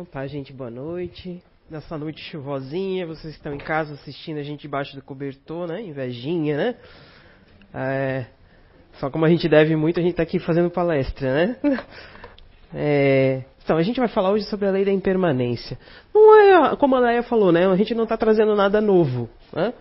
[0.00, 1.42] Então tá, gente, boa noite.
[1.70, 5.82] Nessa noite chuvosinha, vocês estão em casa assistindo a gente debaixo do cobertor, né?
[5.82, 6.74] Invejinha, né?
[7.74, 8.24] É,
[8.94, 11.56] só como a gente deve muito, a gente tá aqui fazendo palestra, né?
[12.72, 15.76] É, então, a gente vai falar hoje sobre a lei da impermanência.
[16.14, 17.66] Não é, como a Leia falou, né?
[17.66, 19.74] A gente não está trazendo nada novo, né?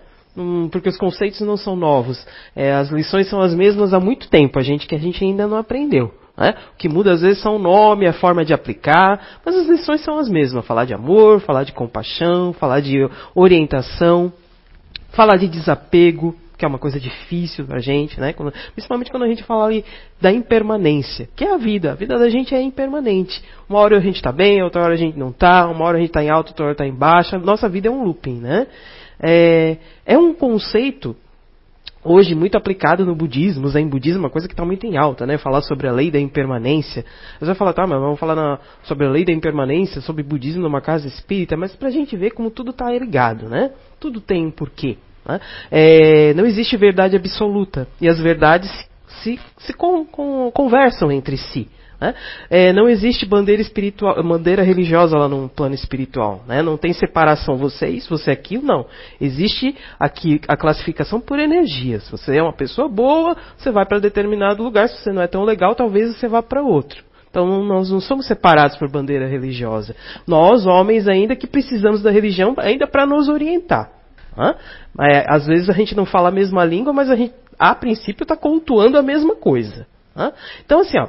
[0.72, 2.26] porque os conceitos não são novos.
[2.56, 5.48] É, as lições são as mesmas há muito tempo, a gente que a gente ainda
[5.48, 6.12] não aprendeu.
[6.40, 6.56] Né?
[6.74, 10.02] O que muda às vezes são o nome, a forma de aplicar, mas as lições
[10.02, 10.66] são as mesmas.
[10.66, 12.98] Falar de amor, falar de compaixão, falar de
[13.36, 14.32] orientação,
[15.12, 18.32] falar de desapego, que é uma coisa difícil pra gente, né?
[18.32, 19.84] Quando, principalmente quando a gente fala ali
[20.22, 21.92] da impermanência, que é a vida.
[21.92, 23.44] A vida da gente é impermanente.
[23.68, 26.00] Uma hora a gente está bem, outra hora a gente não está, uma hora a
[26.00, 27.38] gente está em alto, outra hora está em baixa.
[27.38, 28.68] Nossa vida é um looping, né?
[29.22, 31.16] É, é um conceito
[32.04, 34.98] hoje muito aplicado no budismo, o zen budismo é uma coisa que está muito em
[34.98, 35.38] alta, né?
[35.38, 37.06] Falar sobre a lei da impermanência.
[37.40, 40.64] Você vai falar, tá, mas vamos falar na, sobre a lei da impermanência, sobre budismo
[40.64, 43.72] numa casa espírita, mas para a gente ver como tudo está ligado, né?
[44.00, 44.98] Tudo tem um porquê.
[45.26, 45.40] Né?
[45.70, 48.72] É, não existe verdade absoluta e as verdades
[49.22, 51.68] se, se con, con, conversam entre si.
[52.00, 52.16] Né?
[52.50, 56.44] É, não existe bandeira espiritual, bandeira religiosa lá no plano espiritual.
[56.48, 56.62] Né?
[56.62, 58.86] Não tem separação, você é isso, você é aquilo, não.
[59.20, 62.04] Existe aqui a classificação por energias.
[62.04, 64.88] Se você é uma pessoa boa, você vai para determinado lugar.
[64.88, 67.04] Se você não é tão legal, talvez você vá para outro.
[67.30, 69.96] Então nós não somos separados por bandeira religiosa.
[70.26, 73.92] Nós, homens, ainda que precisamos da religião ainda para nos orientar.
[75.02, 78.24] É, às vezes a gente não fala a mesma língua, mas a gente, a princípio,
[78.24, 79.86] está cultuando a mesma coisa.
[80.66, 81.08] Então, assim, ó,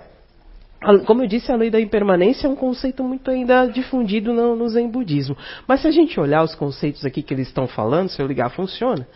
[1.06, 4.68] como eu disse, a lei da impermanência é um conceito muito ainda difundido no, no
[4.68, 5.36] Zen budismo.
[5.68, 8.48] Mas se a gente olhar os conceitos aqui que eles estão falando, se eu ligar
[8.50, 9.06] funciona,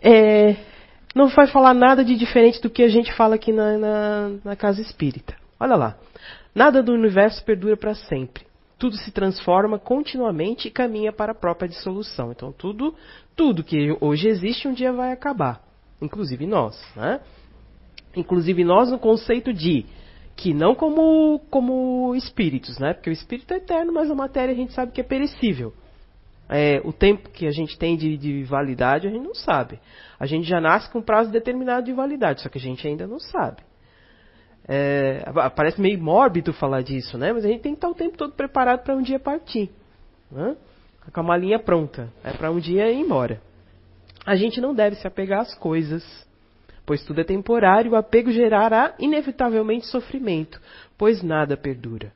[0.00, 0.56] é,
[1.14, 4.56] não vai falar nada de diferente do que a gente fala aqui na, na, na
[4.56, 5.36] casa espírita.
[5.60, 5.96] Olha lá.
[6.54, 8.44] Nada do universo perdura para sempre.
[8.78, 12.32] Tudo se transforma continuamente e caminha para a própria dissolução.
[12.32, 12.94] Então tudo,
[13.36, 15.62] tudo que hoje existe um dia vai acabar.
[16.00, 16.76] Inclusive nós.
[16.96, 17.20] Né?
[18.16, 19.86] Inclusive nós no conceito de
[20.42, 22.92] que não como, como espíritos, né?
[22.92, 25.72] Porque o espírito é eterno, mas a matéria a gente sabe que é perecível.
[26.48, 29.78] É, o tempo que a gente tem de, de, validade a gente não sabe.
[30.18, 33.06] A gente já nasce com um prazo determinado de validade, só que a gente ainda
[33.06, 33.62] não sabe.
[34.66, 35.22] É,
[35.54, 37.32] parece meio mórbido falar disso, né?
[37.32, 39.70] Mas a gente tem que estar o tempo todo preparado para um dia partir.
[40.28, 40.56] Né?
[41.12, 42.12] Com a malinha pronta.
[42.24, 43.40] É para um dia ir embora.
[44.26, 46.02] A gente não deve se apegar às coisas
[46.92, 50.60] pois tudo é temporário, o apego gerará inevitavelmente sofrimento,
[50.98, 52.12] pois nada perdura.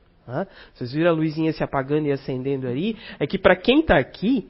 [0.75, 2.95] Vocês viram a luzinha se apagando e acendendo aí?
[3.19, 4.47] É que para quem está aqui,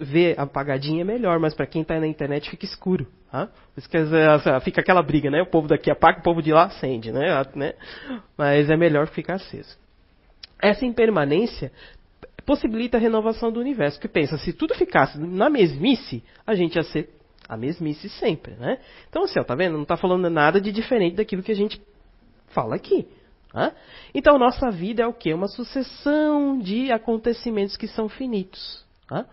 [0.00, 3.06] ver apagadinha é melhor, mas para quem está na internet fica escuro.
[3.30, 3.48] Tá?
[4.62, 5.42] Fica aquela briga, né?
[5.42, 7.26] O povo daqui apaga, o povo de lá acende, né?
[7.54, 7.74] né?
[8.36, 9.78] Mas é melhor ficar aceso.
[10.60, 11.70] Essa impermanência
[12.44, 14.00] possibilita a renovação do universo.
[14.00, 17.10] Que pensa, se tudo ficasse na mesmice, a gente ia ser
[17.48, 18.78] a mesmice sempre, né?
[19.08, 19.74] Então, assim, ó, tá vendo?
[19.74, 21.80] Não está falando nada de diferente daquilo que a gente
[22.48, 23.06] fala aqui.
[23.54, 23.72] Né?
[24.14, 25.32] Então, nossa vida é o quê?
[25.32, 28.84] Uma sucessão de acontecimentos que são finitos.
[29.10, 29.24] Né?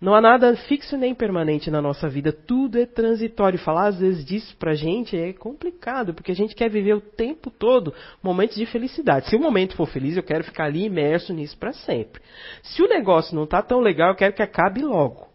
[0.00, 3.58] Não há nada fixo nem permanente na nossa vida, tudo é transitório.
[3.58, 7.50] Falar às vezes disso pra gente é complicado, porque a gente quer viver o tempo
[7.50, 9.28] todo momentos de felicidade.
[9.30, 12.20] Se o momento for feliz, eu quero ficar ali imerso nisso para sempre.
[12.62, 15.33] Se o negócio não está tão legal, eu quero que acabe logo.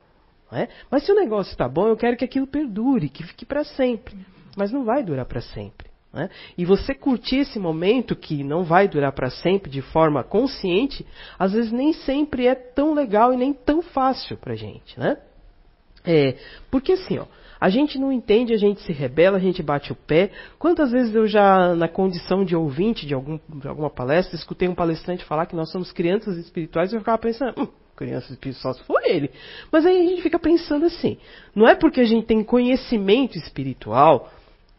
[0.51, 0.67] É?
[0.89, 4.17] Mas se o negócio está bom, eu quero que aquilo perdure, que fique para sempre.
[4.57, 5.89] Mas não vai durar para sempre.
[6.11, 6.27] É?
[6.57, 11.05] E você curtir esse momento que não vai durar para sempre de forma consciente,
[11.37, 14.99] às vezes nem sempre é tão legal e nem tão fácil para gente.
[14.99, 15.17] Né?
[16.03, 16.35] É,
[16.71, 17.25] porque assim, ó,
[17.61, 20.31] a gente não entende, a gente se rebela, a gente bate o pé.
[20.57, 24.73] Quantas vezes eu já, na condição de ouvinte de, algum, de alguma palestra, escutei um
[24.75, 27.67] palestrante falar que nós somos crianças espirituais e eu ficava pensando, hum,
[27.99, 29.29] crianças espirituais for ele.
[29.69, 31.17] Mas aí a gente fica pensando assim,
[31.53, 34.31] não é porque a gente tem conhecimento espiritual,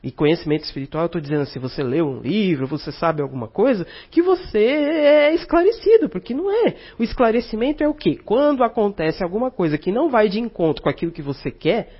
[0.02, 3.86] e conhecimento espiritual, eu estou dizendo assim, você leu um livro, você sabe alguma coisa,
[4.10, 6.74] que você é esclarecido, porque não é.
[6.98, 8.18] O esclarecimento é o quê?
[8.24, 11.92] Quando acontece alguma coisa que não vai de encontro com aquilo que você quer,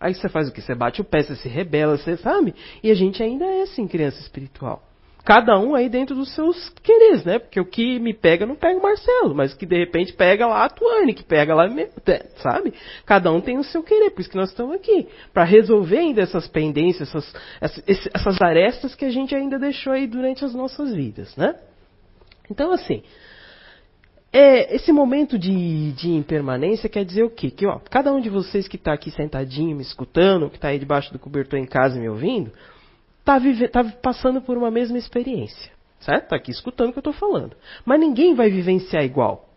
[0.00, 0.60] aí você faz o quê?
[0.60, 2.52] Você bate o pé, você se rebela, você sabe?
[2.82, 4.82] E a gente ainda é assim, criança espiritual
[5.24, 7.38] cada um aí dentro dos seus quereres, né?
[7.38, 10.66] Porque o que me pega não pega o Marcelo, mas que de repente pega lá
[10.66, 11.66] a Tuane, que pega lá,
[12.36, 12.74] sabe?
[13.06, 15.08] Cada um tem o seu querer, por isso que nós estamos aqui.
[15.32, 20.06] Para resolver ainda essas pendências, essas, essas, essas arestas que a gente ainda deixou aí
[20.06, 21.54] durante as nossas vidas, né?
[22.50, 23.02] Então, assim,
[24.30, 27.50] é, esse momento de, de, impermanência quer dizer o quê?
[27.50, 30.78] Que ó, cada um de vocês que está aqui sentadinho me escutando, que está aí
[30.78, 32.52] debaixo do cobertor em casa me ouvindo,
[33.24, 33.40] está
[33.70, 35.72] tá passando por uma mesma experiência.
[36.00, 36.24] Certo?
[36.24, 37.56] Está aqui escutando o que eu estou falando.
[37.84, 39.48] Mas ninguém vai vivenciar igual.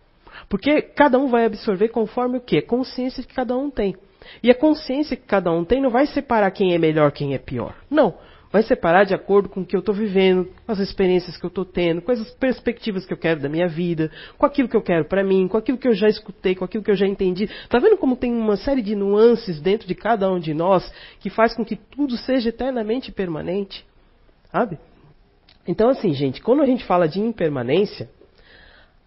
[0.48, 2.62] Porque cada um vai absorver conforme o que?
[2.62, 3.96] Consciência que cada um tem.
[4.42, 7.38] E a consciência que cada um tem não vai separar quem é melhor, quem é
[7.38, 7.75] pior.
[7.90, 8.16] Não.
[8.52, 11.50] Vai separar de acordo com o que eu estou vivendo, com as experiências que eu
[11.50, 14.82] estou tendo, com as perspectivas que eu quero da minha vida, com aquilo que eu
[14.82, 17.50] quero para mim, com aquilo que eu já escutei, com aquilo que eu já entendi.
[17.68, 21.30] Tá vendo como tem uma série de nuances dentro de cada um de nós que
[21.30, 23.86] faz com que tudo seja eternamente permanente?
[24.52, 24.80] Sabe?
[25.68, 28.10] Então, assim, gente, quando a gente fala de impermanência,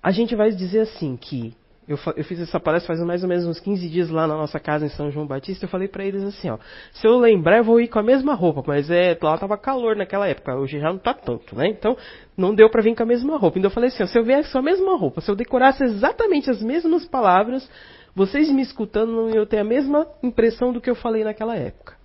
[0.02, 1.54] a gente vai dizer assim que
[1.90, 4.60] eu, eu, fiz essa palestra faz mais ou menos uns 15 dias lá na nossa
[4.60, 5.64] casa em São João Batista.
[5.64, 6.56] Eu falei para eles assim, ó,
[6.92, 9.96] se eu lembrar eu vou ir com a mesma roupa, mas é lá tava calor
[9.96, 11.68] naquela época, hoje já não tá tanto, né?
[11.68, 11.96] Então
[12.36, 13.58] não deu para vir com a mesma roupa.
[13.58, 15.82] Então eu falei assim, ó, se eu viesse com a mesma roupa, se eu decorasse
[15.82, 17.68] exatamente as mesmas palavras,
[18.14, 21.96] vocês me escutando não iam ter a mesma impressão do que eu falei naquela época.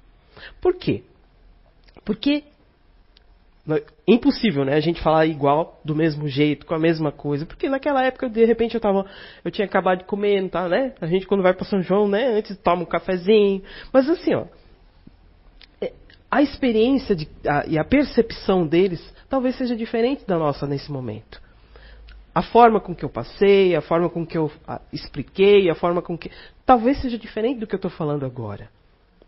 [0.59, 1.03] Por quê?
[2.03, 2.43] Porque
[4.07, 4.75] impossível, né?
[4.75, 7.45] A gente falar igual, do mesmo jeito, com a mesma coisa.
[7.45, 9.05] Porque naquela época, de repente, eu tava.
[9.43, 10.93] Eu tinha acabado de comer, não tá, né?
[11.01, 12.37] A gente quando vai para São João, né?
[12.37, 13.63] Antes toma um cafezinho.
[13.91, 14.45] Mas assim, ó.
[15.81, 15.91] É,
[16.29, 21.41] a experiência de, a, e a percepção deles talvez seja diferente da nossa nesse momento.
[22.35, 26.03] A forma com que eu passei, a forma com que eu a, expliquei, a forma
[26.03, 26.29] com que.
[26.65, 28.69] Talvez seja diferente do que eu estou falando agora.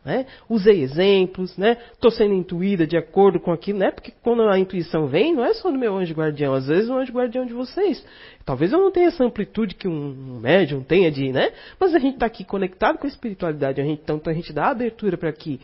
[0.06, 0.26] Né?
[0.50, 1.76] Usei exemplos, né?
[1.92, 3.92] Estou sendo intuída de acordo com aquilo, né?
[3.92, 6.98] Porque quando a intuição vem, não é só do meu anjo guardião, às vezes o
[6.98, 8.06] anjo guardião de vocês.
[8.46, 11.52] Talvez eu não tenha essa amplitude que um médium tenha de, né?
[11.78, 14.68] Mas a gente está aqui conectado com a espiritualidade, a gente, então a gente dá
[14.68, 15.60] abertura para que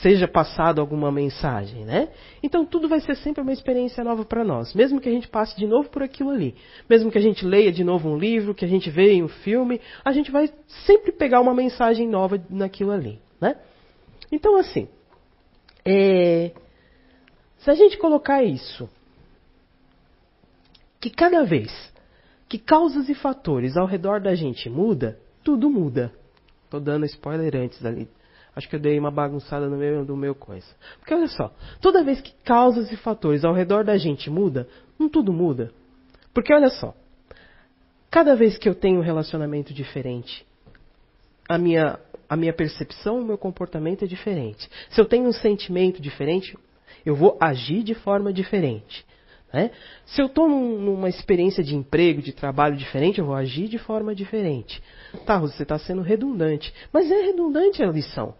[0.00, 2.08] seja passado alguma mensagem, né?
[2.42, 5.56] Então tudo vai ser sempre uma experiência nova para nós, mesmo que a gente passe
[5.56, 6.54] de novo por aquilo ali,
[6.88, 9.80] mesmo que a gente leia de novo um livro, que a gente veja um filme,
[10.04, 10.50] a gente vai
[10.86, 13.20] sempre pegar uma mensagem nova naquilo ali.
[13.40, 13.56] Né?
[14.30, 14.88] Então, assim,
[15.84, 16.52] é,
[17.58, 18.88] se a gente colocar isso,
[21.00, 21.92] que cada vez
[22.48, 26.12] que causas e fatores ao redor da gente muda, tudo muda.
[26.68, 28.06] Tô dando spoiler antes ali.
[28.54, 30.66] Acho que eu dei uma bagunçada no meu, no meu coisa.
[30.98, 34.68] Porque olha só, toda vez que causas e fatores ao redor da gente muda,
[34.98, 35.72] não tudo muda.
[36.34, 36.94] Porque olha só,
[38.10, 40.46] cada vez que eu tenho um relacionamento diferente,
[41.48, 41.98] a minha
[42.32, 44.66] a minha percepção, o meu comportamento é diferente.
[44.88, 46.56] Se eu tenho um sentimento diferente,
[47.04, 49.04] eu vou agir de forma diferente.
[49.52, 49.70] Né?
[50.06, 53.76] Se eu estou num, numa experiência de emprego, de trabalho diferente, eu vou agir de
[53.76, 54.82] forma diferente.
[55.26, 56.72] Tá, você está sendo redundante.
[56.90, 58.34] Mas é redundante a lição.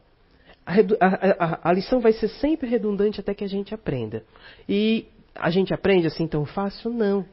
[0.64, 0.74] A,
[1.04, 4.22] a, a, lição vai ser sempre redundante até que a gente aprenda.
[4.68, 6.90] E a gente aprende assim tão fácil?
[6.90, 7.24] Não.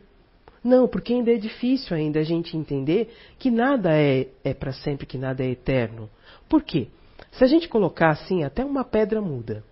[0.64, 5.06] Não, porque ainda é difícil ainda a gente entender que nada é, é para sempre,
[5.06, 6.10] que nada é eterno.
[6.50, 6.88] Por quê?
[7.32, 9.64] Se a gente colocar assim, até uma pedra muda.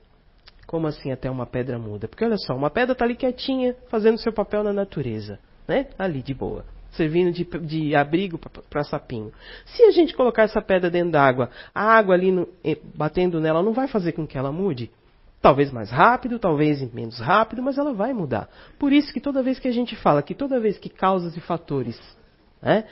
[0.65, 2.07] Como assim até uma pedra muda?
[2.07, 5.88] Porque olha só, uma pedra está ali quietinha, fazendo seu papel na natureza, né?
[5.98, 6.65] Ali de boa,
[6.98, 8.38] servindo de, de abrigo
[8.70, 9.32] para sapinho.
[9.66, 12.48] Se a gente colocar essa pedra dentro d'água, a água ali no,
[12.96, 14.92] batendo nela não vai fazer com que ela mude?
[15.42, 18.50] Talvez mais rápido, talvez menos rápido, mas ela vai mudar.
[18.80, 21.40] Por isso que toda vez que a gente fala que toda vez que causas e
[21.40, 21.98] fatores
[22.62, 22.86] né,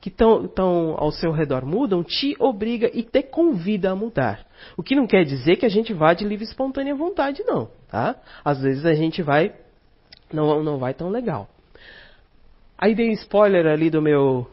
[0.00, 4.44] que estão ao seu redor mudam, te obriga e te convida a mudar.
[4.76, 7.70] O que não quer dizer que a gente vá de livre e espontânea vontade, não.
[7.88, 8.16] Tá?
[8.44, 9.54] Às vezes a gente vai,
[10.32, 11.48] não, não vai tão legal.
[12.82, 14.44] Aí dei spoiler ali do meu,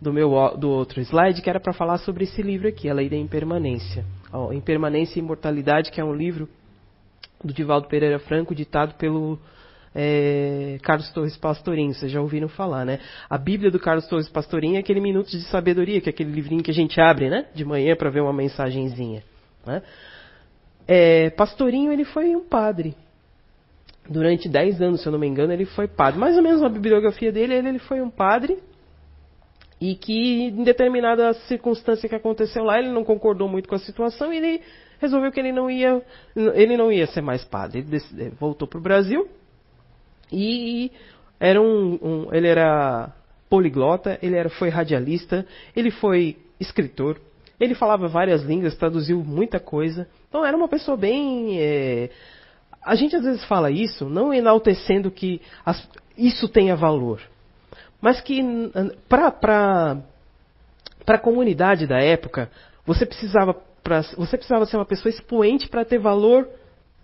[0.00, 3.08] do meu do outro slide, que era para falar sobre esse livro aqui, A Lei
[3.08, 4.04] da Impermanência.
[4.32, 6.48] Ó, Impermanência e Imortalidade, que é um livro
[7.42, 9.36] do Divaldo Pereira Franco, ditado pelo
[9.92, 13.00] é, Carlos Torres Pastorinho, vocês já ouviram falar, né?
[13.28, 16.62] A Bíblia do Carlos Torres Pastorinho é aquele Minutos de Sabedoria, que é aquele livrinho
[16.62, 17.46] que a gente abre, né?
[17.52, 19.24] De manhã para ver uma mensagenzinha.
[19.66, 19.82] Né?
[20.86, 22.94] É, Pastorinho, ele foi um padre.
[24.10, 26.18] Durante 10 anos, se eu não me engano, ele foi padre.
[26.18, 28.58] Mais ou menos na bibliografia dele, ele, ele foi um padre
[29.80, 34.32] e que em determinada circunstância que aconteceu lá, ele não concordou muito com a situação
[34.32, 34.62] e ele
[35.00, 36.02] resolveu que ele não ia,
[36.34, 37.78] ele não ia ser mais padre.
[37.78, 39.28] Ele voltou para o Brasil
[40.32, 40.90] e
[41.38, 43.12] era um, um, ele era
[43.48, 47.18] poliglota, ele era, foi radialista, ele foi escritor,
[47.58, 50.06] ele falava várias línguas, traduziu muita coisa.
[50.28, 51.58] Então era uma pessoa bem.
[51.58, 52.10] É...
[52.82, 55.88] A gente às vezes fala isso, não enaltecendo que as...
[56.16, 57.20] isso tenha valor,
[58.00, 58.42] mas que
[59.08, 59.98] para
[61.06, 62.50] a comunidade da época,
[62.86, 66.48] você precisava, pra, você precisava ser uma pessoa expoente para ter valor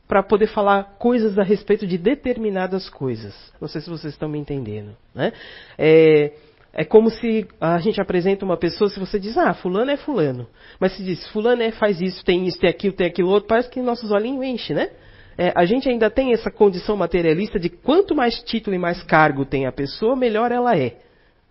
[0.08, 3.34] para poder falar coisas a respeito de determinadas coisas.
[3.60, 4.96] Não sei se vocês estão me entendendo.
[5.14, 5.32] Né?
[5.76, 6.32] É,
[6.72, 10.46] é como se a gente apresenta uma pessoa, se você diz, ah, fulano é fulano.
[10.78, 13.68] Mas se diz, fulano é, faz isso, tem isso, tem aquilo, tem aquilo outro, parece
[13.68, 14.90] que nossos olhinhos enchem, né?
[15.38, 19.44] É, a gente ainda tem essa condição materialista de quanto mais título e mais cargo
[19.44, 20.96] tem a pessoa, melhor ela é.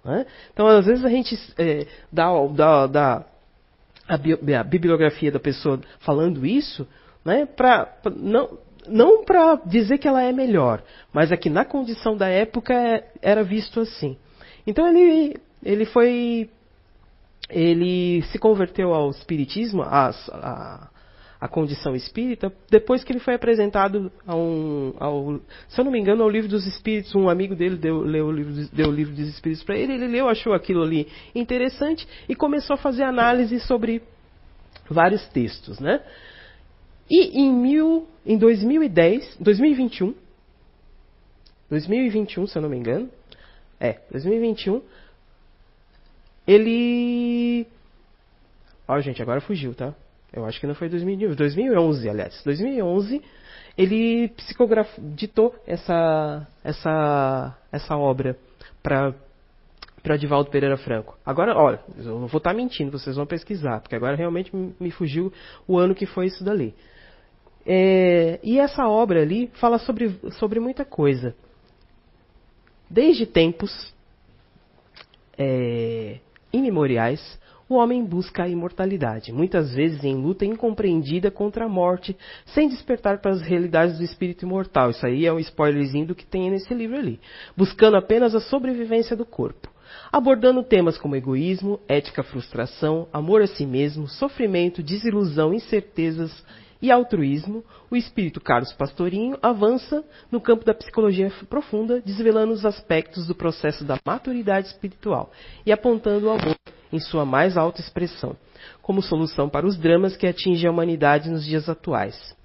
[0.04, 0.26] Né?
[0.54, 3.26] Então, às vezes a gente é, dá, dá, dá
[4.08, 4.16] a,
[4.60, 6.88] a, bibliografia da pessoa falando isso,
[7.24, 11.66] né, pra, pra não, não para dizer que ela é melhor, mas é que na
[11.66, 14.18] condição da época é, era visto assim.
[14.66, 16.50] Então ele, ele foi.
[17.48, 20.90] Ele se converteu ao espiritismo, a, a,
[21.46, 26.00] a condição espírita, depois que ele foi apresentado a um, ao, se eu não me
[26.00, 27.14] engano, ao livro dos espíritos.
[27.14, 30.08] Um amigo dele deu, leu o livro, deu o livro dos espíritos para ele, ele
[30.08, 34.02] leu, achou aquilo ali interessante e começou a fazer análise sobre
[34.90, 36.02] vários textos, né?
[37.08, 40.16] E em, mil, em 2010, 2021,
[41.70, 43.08] 2021, se eu não me engano,
[43.80, 44.82] é, 2021,
[46.48, 47.68] ele.
[48.88, 49.94] Ó, gente, agora fugiu, tá?
[50.36, 52.42] Eu acho que não foi 2011, 2011, aliás.
[52.44, 53.22] 2011,
[53.78, 58.38] ele psicografou, ditou essa, essa, essa obra
[58.84, 59.14] para
[60.04, 61.18] para Divaldo Pereira Franco.
[61.26, 64.92] Agora, olha, eu não vou estar tá mentindo, vocês vão pesquisar, porque agora realmente me
[64.92, 65.34] fugiu
[65.68, 66.76] o ano que foi isso dali.
[67.66, 71.36] É, e essa obra ali fala sobre, sobre muita coisa.
[72.88, 73.96] Desde tempos
[75.40, 76.20] é,
[76.54, 82.70] imemoriais, o homem busca a imortalidade, muitas vezes em luta incompreendida contra a morte, sem
[82.70, 84.92] despertar para as realidades do espírito imortal.
[84.92, 87.20] Isso aí é um spoilerzinho do que tem nesse livro ali.
[87.58, 89.70] Buscando apenas a sobrevivência do corpo.
[90.12, 96.32] Abordando temas como egoísmo, ética, frustração, amor a si mesmo, sofrimento, desilusão, incertezas
[96.82, 103.26] e altruísmo, o espírito Carlos Pastorinho avança no campo da psicologia profunda, desvelando os aspectos
[103.26, 105.32] do processo da maturidade espiritual
[105.66, 106.56] e apontando o amor
[106.96, 108.36] em sua mais alta expressão,
[108.82, 112.36] como solução para os dramas que atingem a humanidade nos dias atuais.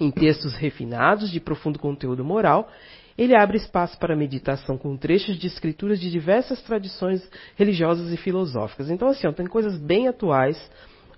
[0.00, 2.68] Em textos refinados de profundo conteúdo moral,
[3.16, 8.90] ele abre espaço para meditação com trechos de escrituras de diversas tradições religiosas e filosóficas.
[8.90, 10.58] Então, assim, ó, tem coisas bem atuais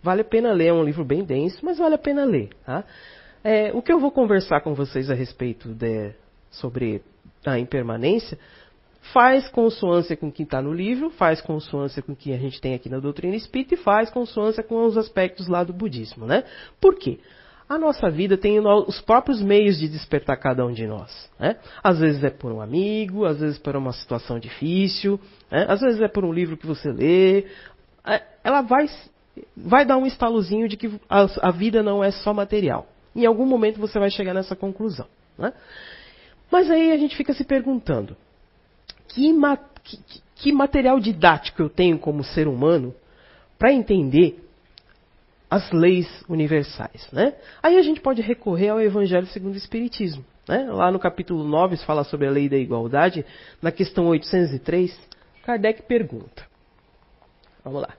[0.04, 2.50] Vale a pena ler, é um livro bem denso, mas vale a pena ler.
[2.66, 2.84] Tá?
[3.42, 6.12] É, o que eu vou conversar com vocês a respeito de,
[6.50, 7.00] sobre
[7.46, 8.38] a impermanência
[9.12, 12.60] faz consonância com o que está no livro, faz consonância com o que a gente
[12.60, 16.26] tem aqui na doutrina espírita e faz consonância com os aspectos lá do budismo.
[16.26, 16.44] Né?
[16.80, 17.18] Por quê?
[17.68, 21.30] A nossa vida tem os próprios meios de despertar cada um de nós.
[21.38, 21.56] Né?
[21.82, 25.18] Às vezes é por um amigo, às vezes por uma situação difícil,
[25.50, 25.66] né?
[25.68, 27.46] às vezes é por um livro que você lê.
[28.06, 28.86] É, ela vai
[29.56, 32.86] vai dar um estalozinho de que a, a, vida não é só material.
[33.16, 35.06] Em algum momento você vai chegar nessa conclusão.
[35.36, 35.52] Né?
[36.50, 38.16] Mas aí a gente fica se perguntando:
[39.08, 39.98] que, ma que,
[40.36, 42.94] que material didático eu tenho como ser humano
[43.58, 44.42] para entender
[45.50, 47.08] as leis universais?
[47.12, 47.34] Né?
[47.62, 50.24] Aí a gente pode recorrer ao Evangelho segundo o Espiritismo.
[50.48, 50.70] Né?
[50.70, 53.24] Lá no capítulo 9 se fala sobre a lei da igualdade.
[53.62, 54.98] Na questão 803,
[55.44, 56.44] Kardec pergunta.
[57.64, 57.94] Vamos lá.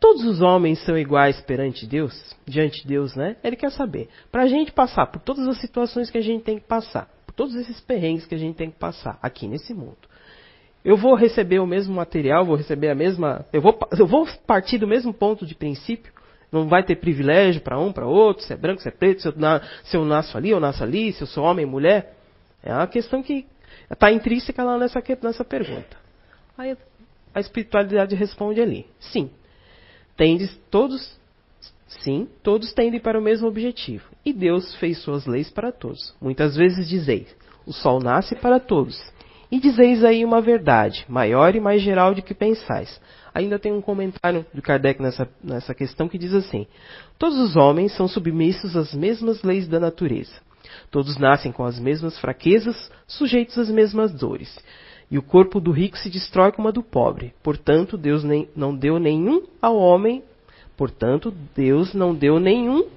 [0.00, 2.14] Todos os homens são iguais perante Deus,
[2.46, 3.36] diante de Deus, né?
[3.42, 4.08] Ele quer saber.
[4.30, 7.54] Para a gente passar por todas as situações que a gente tem que passar, todos
[7.54, 9.96] esses perrengues que a gente tem que passar aqui nesse mundo.
[10.84, 13.46] Eu vou receber o mesmo material, vou receber a mesma.
[13.52, 16.12] Eu vou, eu vou partir do mesmo ponto de princípio.
[16.50, 19.28] Não vai ter privilégio para um, para outro, se é branco, se é preto, se
[19.28, 22.16] eu, na, se eu nasço ali, eu nasço ali, se eu sou homem, mulher.
[22.60, 23.46] É uma questão que
[23.88, 25.96] está intrínseca lá nessa, nessa pergunta.
[26.56, 26.76] Aí
[27.32, 29.30] a espiritualidade responde ali: sim,
[30.16, 31.17] tendes todos,
[31.88, 34.04] sim, todos tendem para o mesmo objetivo.
[34.24, 36.14] E Deus fez suas leis para todos.
[36.20, 37.34] Muitas vezes dizeis:
[37.66, 38.98] o sol nasce para todos.
[39.50, 43.00] E dizeis aí uma verdade, maior e mais geral de que pensais.
[43.34, 46.66] Ainda tem um comentário de Kardec nessa, nessa questão que diz assim:
[47.18, 50.34] Todos os homens são submissos às mesmas leis da natureza.
[50.90, 54.58] Todos nascem com as mesmas fraquezas, sujeitos às mesmas dores.
[55.10, 57.34] E o corpo do rico se destrói como a do pobre.
[57.42, 60.22] Portanto, Deus nem, não deu nenhum ao homem.
[60.78, 62.88] Portanto, Deus não deu nenhum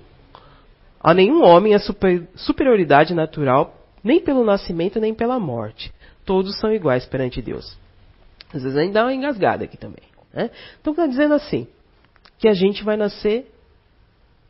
[1.04, 5.92] a nenhum homem a super, superioridade natural, nem pelo nascimento, nem pela morte.
[6.24, 7.76] Todos são iguais perante Deus.
[8.54, 10.04] Às vezes a gente dá uma engasgada aqui também.
[10.32, 10.52] Né?
[10.80, 11.68] Então está dizendo assim,
[12.38, 13.52] que a gente vai nascer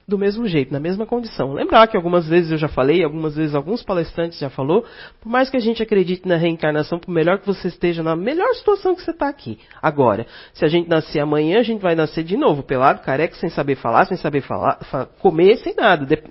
[0.07, 1.53] do mesmo jeito, na mesma condição.
[1.53, 4.85] Lembrar que algumas vezes eu já falei, algumas vezes alguns palestrantes já falou,
[5.21, 8.53] por mais que a gente acredite na reencarnação, por melhor que você esteja na melhor
[8.55, 9.59] situação que você está aqui.
[9.81, 13.49] Agora, se a gente nascer amanhã, a gente vai nascer de novo, pelado, careca, sem
[13.49, 14.79] saber falar, sem saber falar,
[15.19, 16.21] comer, sem nada, de,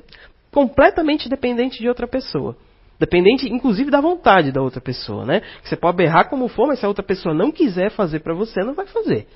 [0.50, 2.57] completamente dependente de outra pessoa.
[2.99, 5.41] Dependente, inclusive, da vontade da outra pessoa, né?
[5.65, 8.61] Você pode berrar como for, mas se a outra pessoa não quiser fazer para você,
[8.61, 9.27] não vai fazer.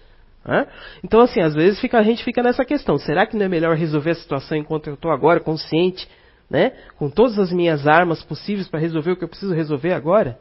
[0.45, 0.67] Né?
[1.03, 3.77] Então, assim, às vezes fica, a gente fica nessa questão: será que não é melhor
[3.77, 6.09] resolver a situação enquanto eu estou agora consciente?
[6.49, 6.73] né?
[6.99, 10.39] Com todas as minhas armas possíveis para resolver o que eu preciso resolver agora?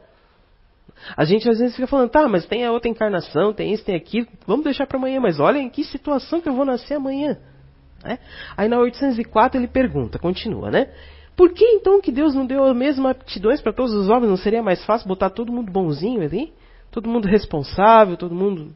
[1.16, 3.96] A gente às vezes fica falando, tá, mas tem a outra encarnação, tem isso, tem
[3.96, 7.38] aquilo, vamos deixar para amanhã, mas olha em que situação que eu vou nascer amanhã.
[8.02, 8.18] Né?
[8.56, 10.92] Aí na 804 ele pergunta, continua, né?
[11.36, 14.28] Por que então que Deus não deu as mesmas aptidões para todos os homens?
[14.28, 16.52] Não seria mais fácil botar todo mundo bonzinho ali?
[16.92, 18.72] Todo mundo responsável, todo mundo.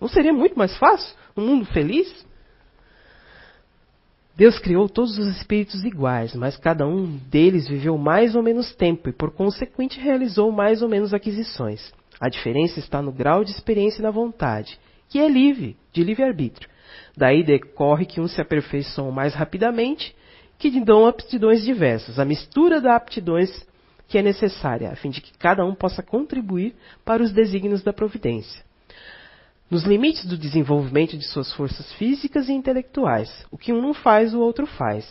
[0.00, 1.14] Não seria muito mais fácil?
[1.36, 2.26] Um mundo feliz?
[4.36, 9.08] Deus criou todos os espíritos iguais, mas cada um deles viveu mais ou menos tempo
[9.08, 11.92] e, por consequente, realizou mais ou menos aquisições.
[12.20, 14.78] A diferença está no grau de experiência e na vontade,
[15.08, 16.68] que é livre, de livre-arbítrio.
[17.16, 20.14] Daí decorre que uns se aperfeiçoam mais rapidamente,
[20.56, 23.66] que dão aptidões diversas, a mistura das aptidões
[24.06, 27.92] que é necessária, a fim de que cada um possa contribuir para os desígnios da
[27.92, 28.67] providência
[29.70, 33.46] nos limites do desenvolvimento de suas forças físicas e intelectuais.
[33.50, 35.06] O que um não faz, o outro faz.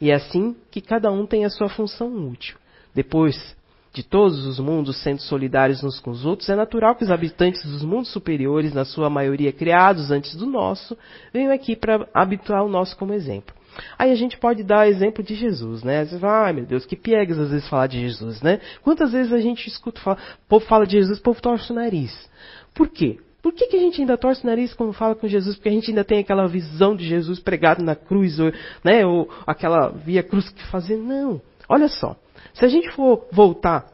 [0.00, 2.56] E é assim que cada um tem a sua função útil.
[2.94, 3.56] Depois
[3.92, 7.62] de todos os mundos sendo solidários uns com os outros, é natural que os habitantes
[7.64, 10.96] dos mundos superiores, na sua maioria criados antes do nosso,
[11.32, 13.54] venham aqui para habituar o nosso como exemplo.
[13.98, 16.04] Aí a gente pode dar exemplo de Jesus, né?
[16.04, 18.60] Você fala, ai meu Deus, que piegas às vezes falar de Jesus, né?
[18.82, 21.74] Quantas vezes a gente escuta, falar, o povo fala de Jesus, o povo torce o
[21.74, 22.12] nariz.
[22.74, 23.18] Por quê?
[23.42, 25.56] Por que, que a gente ainda torce o nariz quando fala com Jesus?
[25.56, 28.52] Porque a gente ainda tem aquela visão de Jesus pregado na cruz, ou,
[28.84, 30.96] né, ou aquela via cruz que fazia.
[30.96, 31.40] Não.
[31.68, 32.16] Olha só.
[32.52, 33.86] Se a gente for voltar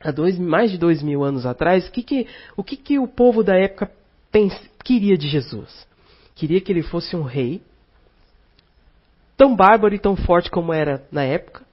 [0.00, 3.44] a dois, mais de dois mil anos atrás, que que, o que, que o povo
[3.44, 3.90] da época
[4.84, 5.86] queria de Jesus?
[6.34, 7.62] Queria que ele fosse um rei,
[9.36, 11.64] tão bárbaro e tão forte como era na época,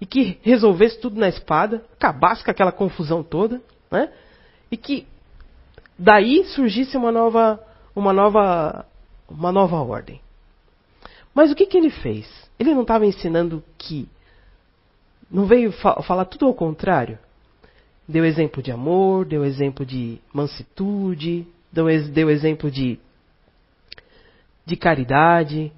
[0.00, 4.10] e que resolvesse tudo na espada, acabasse com aquela confusão toda, né?
[4.70, 5.06] e que
[6.02, 7.60] daí surgisse uma nova,
[7.94, 8.84] uma nova,
[9.28, 10.20] uma nova ordem.
[11.32, 12.26] Mas o que, que ele fez?
[12.58, 14.08] Ele não estava ensinando que
[15.30, 17.18] não veio fa falar tudo ao contrário?
[18.06, 22.98] Deu exemplo de amor, deu exemplo de mansitude, deu, deu exemplo de,
[24.66, 25.72] de caridade.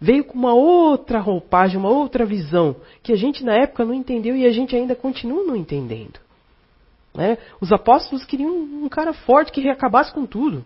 [0.00, 4.36] Veio com uma outra roupagem, uma outra visão, que a gente na época não entendeu
[4.36, 6.23] e a gente ainda continua não entendendo.
[7.14, 7.38] Né?
[7.60, 10.64] Os apóstolos queriam um cara forte que acabasse com tudo.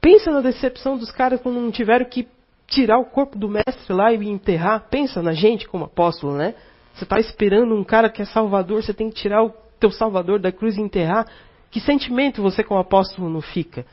[0.00, 2.28] Pensa na decepção dos caras quando não tiveram que
[2.66, 4.88] tirar o corpo do mestre lá e enterrar.
[4.90, 6.54] Pensa na gente como apóstolo, né?
[6.94, 10.38] Você está esperando um cara que é salvador, você tem que tirar o teu salvador
[10.38, 11.26] da cruz e enterrar.
[11.70, 13.86] Que sentimento você como apóstolo não fica?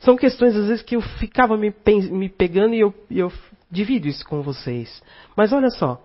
[0.00, 1.74] São questões às vezes que eu ficava me,
[2.10, 3.32] me pegando e eu, eu
[3.70, 5.02] divido isso com vocês.
[5.36, 6.00] Mas olha só.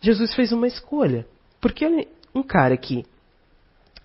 [0.00, 1.26] Jesus fez uma escolha.
[1.60, 3.04] Porque ele, um cara que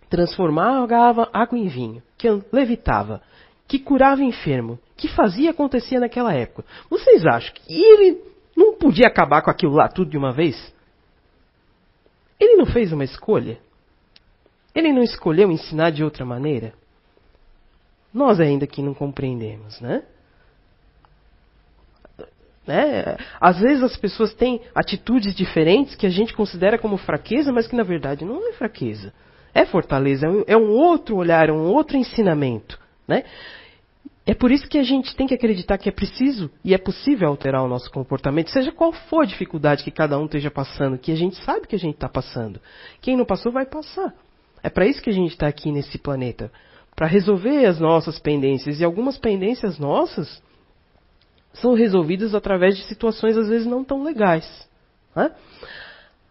[0.10, 3.22] transformava água em vinho, que levitava,
[3.68, 6.66] que curava enfermo, que fazia acontecer naquela época.
[6.90, 8.22] Vocês acham que ele
[8.56, 10.74] não podia acabar com aquilo lá tudo de uma vez?
[12.40, 13.60] Ele não fez uma escolha?
[14.74, 16.74] Ele não escolheu ensinar de outra maneira?
[18.14, 20.04] Nós ainda que não compreendemos, né?
[22.68, 23.16] Né?
[23.40, 27.76] Às vezes as pessoas têm atitudes diferentes que a gente considera como fraqueza, mas que
[27.76, 29.14] na verdade não é fraqueza.
[29.54, 32.78] É fortaleza, é um, é um outro olhar, é um outro ensinamento.
[33.08, 33.24] Né?
[34.26, 37.30] É por isso que a gente tem que acreditar que é preciso e é possível
[37.30, 41.14] alterar o nosso comportamento, seja qual for a dificuldade que cada um esteja passando, que
[41.14, 42.60] a gente sabe que a gente está passando.
[43.00, 44.14] Quem não passou vai passar.
[44.62, 46.52] É para isso que a gente está aqui nesse planeta
[46.94, 48.82] para resolver as nossas pendências.
[48.82, 50.42] E algumas pendências nossas
[51.62, 54.68] são resolvidas através de situações às vezes não tão legais.
[55.16, 55.32] Né?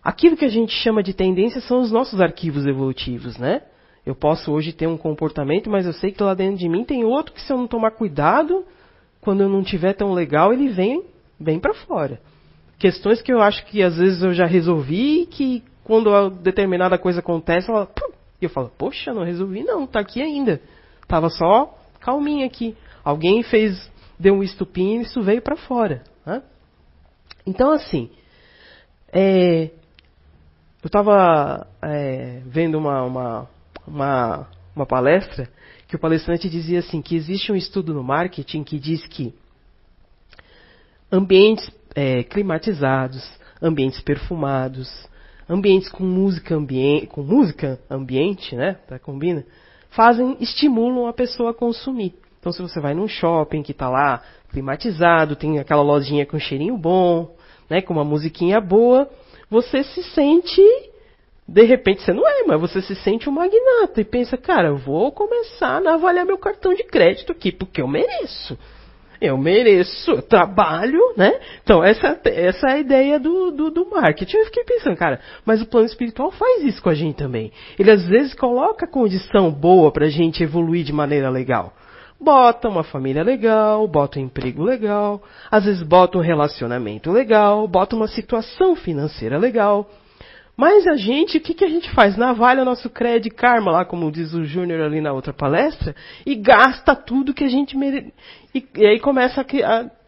[0.03, 3.63] Aquilo que a gente chama de tendência são os nossos arquivos evolutivos, né?
[4.05, 7.05] Eu posso hoje ter um comportamento, mas eu sei que lá dentro de mim tem
[7.05, 8.65] outro que se eu não tomar cuidado,
[9.21, 11.03] quando eu não tiver tão legal, ele vem
[11.41, 12.21] bem para fora.
[12.79, 17.19] Questões que eu acho que às vezes eu já resolvi e que quando determinada coisa
[17.19, 17.89] acontece, ela,
[18.41, 20.61] eu falo, poxa, não resolvi não, tá aqui ainda.
[21.09, 22.77] Tava só calminha aqui.
[23.05, 26.03] Alguém fez deu um estupim e isso veio para fora.
[26.25, 26.43] Né?
[27.47, 28.11] Então, assim,
[29.13, 29.71] é,
[30.83, 33.51] eu estava é, vendo uma, uma,
[33.87, 35.49] uma, uma palestra
[35.89, 39.35] que o palestrante dizia assim que existe um estudo no marketing que diz que
[41.11, 43.25] ambientes é, climatizados,
[43.63, 45.09] ambientes perfumados,
[45.49, 49.45] ambientes com música ambiente, com música ambiente, né, tá, combina,
[49.91, 52.15] fazem estimulam a pessoa a consumir.
[52.39, 56.77] Então, se você vai num shopping que está lá climatizado, tem aquela lojinha com cheirinho
[56.77, 57.35] bom,
[57.69, 59.09] né, com uma musiquinha boa,
[59.51, 60.63] você se sente,
[61.47, 64.77] de repente você não é, mas você se sente um magnata e pensa, cara, eu
[64.77, 68.57] vou começar a avaliar meu cartão de crédito aqui, porque eu mereço.
[69.21, 71.41] Eu mereço, eu trabalho, né?
[71.63, 74.37] Então, essa, essa é a ideia do, do, do marketing.
[74.37, 77.51] Eu fiquei pensando, cara, mas o plano espiritual faz isso com a gente também.
[77.79, 81.73] Ele às vezes coloca condição boa pra gente evoluir de maneira legal.
[82.19, 87.95] Bota uma família legal, bota um emprego legal, às vezes bota um relacionamento legal, bota
[87.95, 89.89] uma situação financeira legal.
[90.57, 92.17] Mas a gente, o que, que a gente faz?
[92.17, 96.97] Navalha nosso crédito karma, lá como diz o Júnior ali na outra palestra, e gasta
[96.97, 98.13] tudo que a gente mere...
[98.55, 99.45] e, e aí começa a,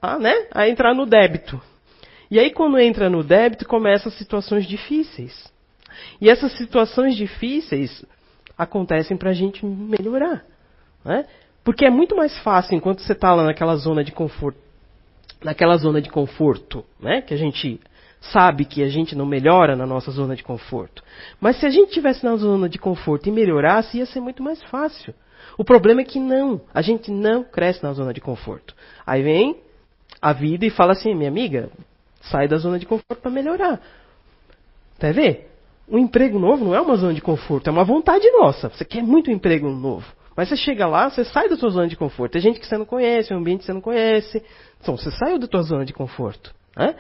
[0.01, 1.61] a, a, né, a entrar no débito.
[2.31, 5.53] E aí quando entra no débito, começam situações difíceis.
[6.21, 8.05] E essas situações difíceis
[8.57, 10.45] acontecem para a gente melhorar.
[11.05, 11.27] Né?
[11.69, 14.59] Porque é muito mais fácil enquanto você está lá naquela zona de conforto,
[15.45, 17.79] naquela zona de conforto, né, que a gente
[18.23, 21.05] sabe que a gente não melhora na nossa zona de conforto.
[21.39, 24.63] Mas se a gente tivesse na zona de conforto e melhorasse, ia ser muito mais
[24.63, 25.13] fácil.
[25.59, 28.75] O problema é que não, a gente não cresce na zona de conforto.
[29.07, 29.61] Aí vem
[30.23, 31.69] a vida e fala assim, minha amiga,
[32.23, 33.79] sai da zona de conforto para melhorar.
[34.99, 35.51] Quer ver?
[35.87, 38.71] Um emprego novo não é uma zona de conforto, é uma vontade nossa.
[38.71, 40.17] Você quer muito um emprego novo.
[40.39, 42.35] Mas você chega lá, você sai da sua zona de conforto.
[42.35, 44.41] Tem gente que você não conhece, um ambiente que você não conhece.
[44.81, 46.55] Então, você saiu da tua zona de conforto.
[46.77, 46.95] Né?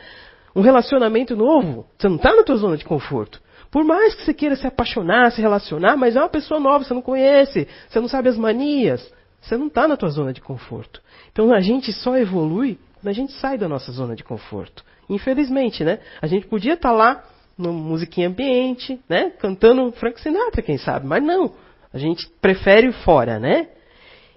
[0.57, 3.40] Um relacionamento novo, você não está na tua zona de conforto.
[3.70, 6.92] Por mais que você queira se apaixonar, se relacionar, mas é uma pessoa nova, você
[6.92, 9.09] não conhece, você não sabe as manias,
[9.40, 11.01] você não está na tua zona de conforto.
[11.31, 14.83] Então a gente só evolui quando a gente sai da nossa zona de conforto.
[15.09, 16.01] Infelizmente, né?
[16.20, 17.24] A gente podia estar tá lá
[17.57, 19.31] no musiquinha ambiente, né?
[19.38, 21.53] Cantando Frank Sinatra, quem sabe, mas não.
[21.92, 23.68] A gente prefere fora, né?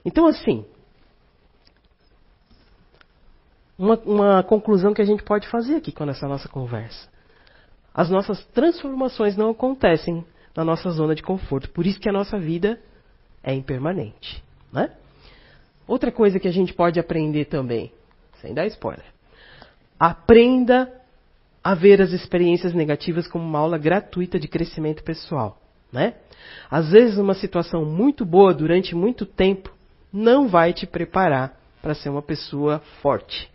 [0.06, 0.66] Então assim,
[3.78, 7.10] uma, uma conclusão que a gente pode fazer aqui com essa nossa conversa.
[7.94, 10.24] As nossas transformações não acontecem
[10.56, 11.70] na nossa zona de conforto.
[11.70, 12.80] Por isso que a nossa vida
[13.44, 14.44] é impermanente.
[14.72, 14.92] Né?
[15.88, 17.92] Outra coisa que a gente pode aprender também,
[18.40, 19.06] sem dar spoiler.
[20.00, 20.92] Aprenda
[21.64, 25.61] a ver as experiências negativas como uma aula gratuita de crescimento pessoal.
[25.92, 26.16] Né?
[26.70, 29.72] Às vezes, uma situação muito boa durante muito tempo
[30.12, 33.52] não vai te preparar para ser uma pessoa forte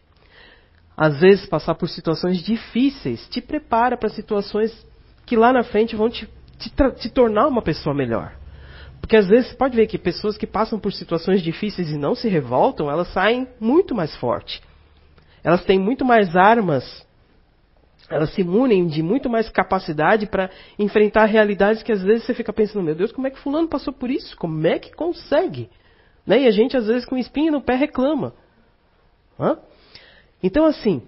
[0.96, 4.86] às vezes passar por situações difíceis te prepara para situações
[5.26, 6.26] que lá na frente vão te,
[6.58, 8.32] te, te, tornar uma pessoa melhor.
[9.00, 12.14] Porque às vezes você pode ver que pessoas que passam por situações difíceis e não
[12.14, 14.62] se revoltam, elas saem muito mais fortes.
[15.44, 17.05] Elas têm muito mais armas,
[18.08, 22.52] elas se munem de muito mais capacidade para enfrentar realidades que às vezes você fica
[22.52, 24.36] pensando, meu Deus, como é que fulano passou por isso?
[24.36, 25.68] Como é que consegue?
[26.26, 26.42] Né?
[26.42, 28.32] E a gente às vezes com espinho no pé reclama.
[29.38, 29.58] Hã?
[30.42, 31.02] Então, assim,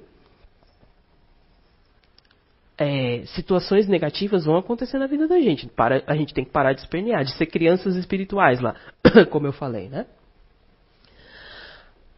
[2.77, 5.67] é, situações negativas vão acontecer na vida da gente.
[5.69, 8.75] Para, a gente tem que parar de espernear, de ser crianças espirituais lá,
[9.31, 10.07] como eu falei, né?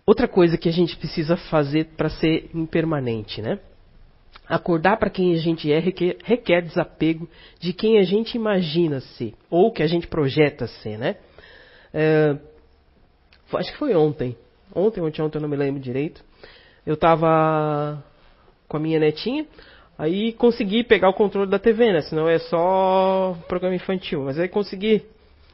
[0.06, 3.58] Outra coisa que a gente precisa fazer para ser impermanente, né?
[4.50, 9.34] Acordar para quem a gente é requer, requer, desapego de quem a gente imagina ser,
[9.48, 11.16] ou que a gente projeta ser, né?
[11.94, 12.36] É,
[13.54, 14.36] acho que foi ontem.
[14.74, 16.22] Ontem, ontem, ontem, eu não me lembro direito
[16.86, 18.02] eu tava
[18.68, 19.46] com a minha netinha,
[19.98, 22.00] aí consegui pegar o controle da TV, né?
[22.02, 24.24] Senão é só programa infantil.
[24.24, 25.02] Mas aí consegui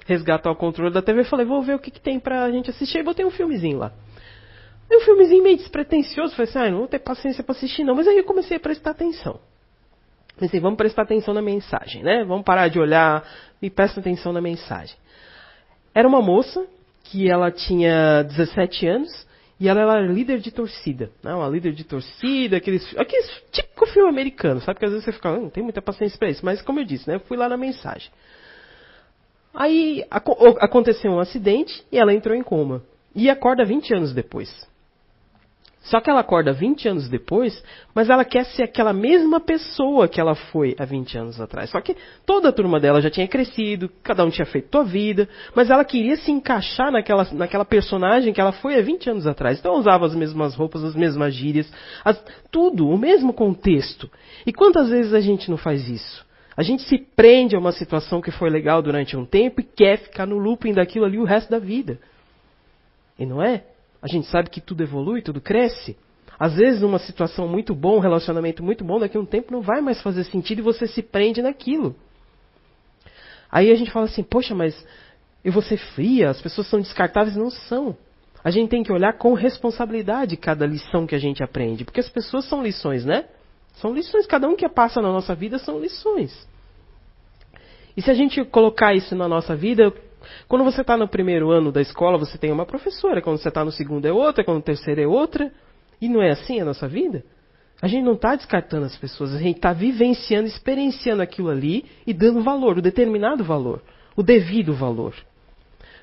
[0.06, 2.70] resgatar o controle da TV e falei, vou ver o que, que tem pra gente
[2.70, 2.98] assistir.
[2.98, 3.92] Aí botei um filmezinho lá.
[4.90, 7.94] Aí um filmezinho meio despretensioso, falei assim, ah, não vou ter paciência pra assistir não.
[7.94, 9.40] Mas aí eu comecei a prestar atenção.
[10.38, 12.22] Pensei, vamos prestar atenção na mensagem, né?
[12.25, 13.25] Vamos parar de olhar
[13.61, 14.96] e prestar atenção na mensagem.
[15.94, 16.66] Era uma moça
[17.05, 19.27] que ela tinha 17 anos
[19.59, 21.35] e ela era líder de torcida, né?
[21.35, 24.79] uma líder de torcida, aqueles, aqueles típico filme americano, sabe?
[24.79, 26.85] Que às vezes você fica, ah, não tem muita paciência para isso, mas como eu
[26.85, 27.16] disse, né?
[27.16, 28.11] Eu fui lá na mensagem.
[29.55, 32.83] Aí aconteceu um acidente e ela entrou em coma.
[33.14, 34.68] E acorda 20 anos depois.
[35.87, 37.62] Só que ela acorda 20 anos depois,
[37.94, 41.70] mas ela quer ser aquela mesma pessoa que ela foi há 20 anos atrás.
[41.70, 45.29] Só que toda a turma dela já tinha crescido, cada um tinha feito sua vida,
[45.55, 49.61] mas ela queria se encaixar naquela, naquela personagem que ela foi há 20 anos atrás.
[49.61, 51.72] Então usava as mesmas roupas, as mesmas gírias,
[52.05, 52.20] as,
[52.51, 54.11] tudo, o mesmo contexto.
[54.44, 56.27] E quantas vezes a gente não faz isso?
[56.57, 59.99] A gente se prende a uma situação que foi legal durante um tempo e quer
[59.99, 62.01] ficar no looping daquilo ali o resto da vida.
[63.16, 63.62] E não é?
[64.07, 65.97] A gente sabe que tudo evolui, tudo cresce.
[66.38, 69.61] Às vezes, numa situação muito boa, um relacionamento muito bom, daqui a um tempo não
[69.61, 71.97] vai mais fazer sentido e você se prende naquilo.
[73.51, 74.87] Aí a gente fala assim, poxa, mas
[75.45, 77.37] eu vou ser fria, as pessoas são descartáveis.
[77.37, 77.97] Não são.
[78.45, 81.85] A gente tem que olhar com responsabilidade cada lição que a gente aprende.
[81.85, 83.25] Porque as pessoas são lições, né?
[83.75, 84.25] São lições.
[84.25, 86.47] Cada um que passa na nossa vida são lições.
[87.97, 89.92] E se a gente colocar isso na nossa vida,
[90.49, 93.23] Quando você está no primeiro ano da escola, você tem uma professora.
[93.23, 94.45] Quando você está no segundo é outra.
[94.45, 95.53] Quando no terceiro é outra.
[96.01, 97.25] E não é assim a nossa vida?
[97.81, 99.35] A gente não está descartando as pessoas.
[99.35, 103.83] A gente está vivenciando, experienciando aquilo ali e dando valor, o determinado valor,
[104.17, 105.15] o devido valor.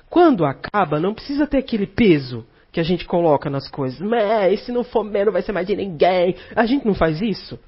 [0.08, 4.00] Quando acaba, não precisa ter aquele peso que a gente coloca nas coisas.
[4.00, 6.36] Mas se não for meu, não vai ser mais de ninguém.
[6.54, 7.58] A gente não faz isso.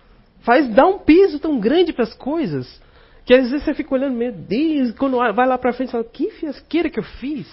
[0.40, 2.80] Faz dar um peso tão grande para as coisas
[3.26, 6.30] que às vezes você fica olhando, meu Deus, quando vai lá para frente, fala, que
[6.30, 7.46] fiasqueira que eu fiz.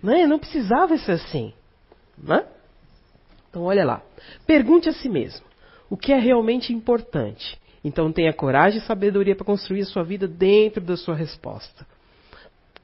[0.00, 0.24] Né?
[0.24, 1.52] Não precisava ser assim.
[2.16, 2.46] Né?
[3.50, 4.02] Então olha lá.
[4.46, 5.44] Pergunte a si mesmo,
[5.90, 7.58] o que é realmente importante?
[7.82, 11.84] Então tenha coragem e sabedoria para construir a sua vida dentro da sua resposta.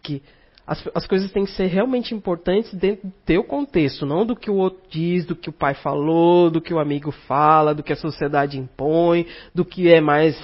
[0.03, 0.21] Que
[0.67, 4.51] as, as, coisas têm que ser realmente importantes dentro do teu contexto, não do que
[4.51, 7.93] o outro diz, do que o pai falou, do que o amigo fala, do que
[7.93, 10.37] a sociedade impõe, do que é mais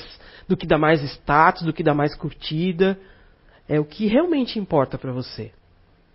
[0.49, 2.99] do que dá mais status, do que dá mais curtida.
[3.69, 5.51] É o que realmente importa para você.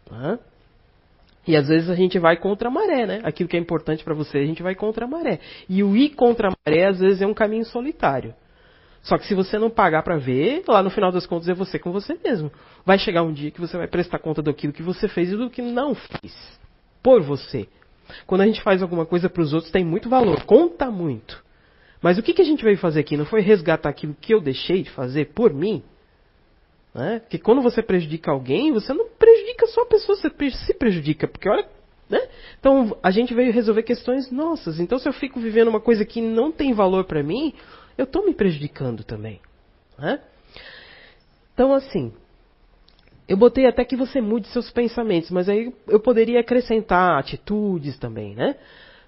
[0.10, 0.40] Né?
[1.48, 3.22] E às vezes a gente vai contra a maré, né?
[3.24, 5.40] Aquilo que é importante para você, a gente vai contra a maré.
[5.68, 8.34] E o ir contra a maré, às vezes, é um caminho solitário.
[9.04, 11.80] Só que se você não pagar para ver, lá no final das contas é você
[11.80, 12.52] com você mesmo.
[12.86, 15.50] Vai chegar um dia que você vai prestar conta daquilo que você fez e do
[15.50, 16.60] que não fez.
[17.02, 17.68] Por você.
[18.28, 21.44] Quando a gente faz alguma coisa para os outros, tem muito valor, conta muito.
[22.02, 23.16] Mas o que, que a gente veio fazer aqui?
[23.16, 25.84] Não foi resgatar aquilo que eu deixei de fazer por mim?
[26.94, 27.20] Né?
[27.20, 31.28] Porque quando você prejudica alguém, você não prejudica só a pessoa, você se prejudica.
[31.28, 31.66] Porque olha.
[32.10, 32.20] Né?
[32.60, 34.80] Então a gente veio resolver questões nossas.
[34.80, 37.54] Então se eu fico vivendo uma coisa que não tem valor para mim,
[37.98, 39.40] eu estou me prejudicando também.
[39.98, 40.20] Né?
[41.54, 42.14] Então assim,
[43.28, 48.36] eu botei até que você mude seus pensamentos, mas aí eu poderia acrescentar atitudes também,
[48.36, 48.56] né?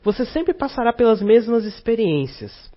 [0.04, 2.72] Você sempre passará pelas mesmas experiências.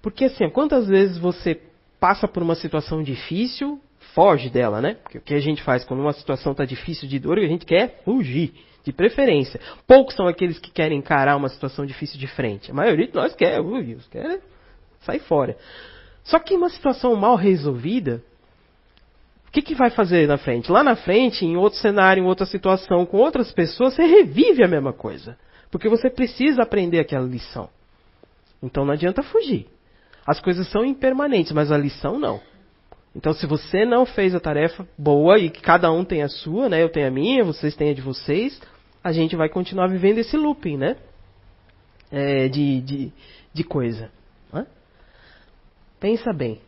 [0.00, 1.60] Porque assim, quantas vezes você
[1.98, 3.80] passa por uma situação difícil,
[4.14, 4.94] foge dela, né?
[5.02, 7.66] Porque o que a gente faz quando uma situação está difícil de dor, a gente
[7.66, 9.60] quer fugir, de preferência.
[9.86, 12.70] Poucos são aqueles que querem encarar uma situação difícil de frente.
[12.70, 14.40] A maioria de nós quer, ui, quer
[15.00, 15.56] sair fora.
[16.24, 18.22] Só que uma situação mal resolvida,
[19.48, 20.70] o que, que vai fazer na frente?
[20.70, 24.68] Lá na frente, em outro cenário, em outra situação, com outras pessoas, você revive a
[24.68, 25.38] mesma coisa.
[25.70, 27.68] Porque você precisa aprender aquela lição.
[28.62, 29.66] Então não adianta fugir.
[30.26, 32.40] As coisas são impermanentes, mas a lição não.
[33.14, 36.68] Então, se você não fez a tarefa boa e que cada um tem a sua,
[36.68, 36.82] né?
[36.82, 38.60] Eu tenho a minha, vocês têm a de vocês,
[39.02, 40.96] a gente vai continuar vivendo esse looping, né?
[42.12, 43.12] É, de, de,
[43.54, 44.10] de coisa.
[46.06, 46.60] Pensa bem.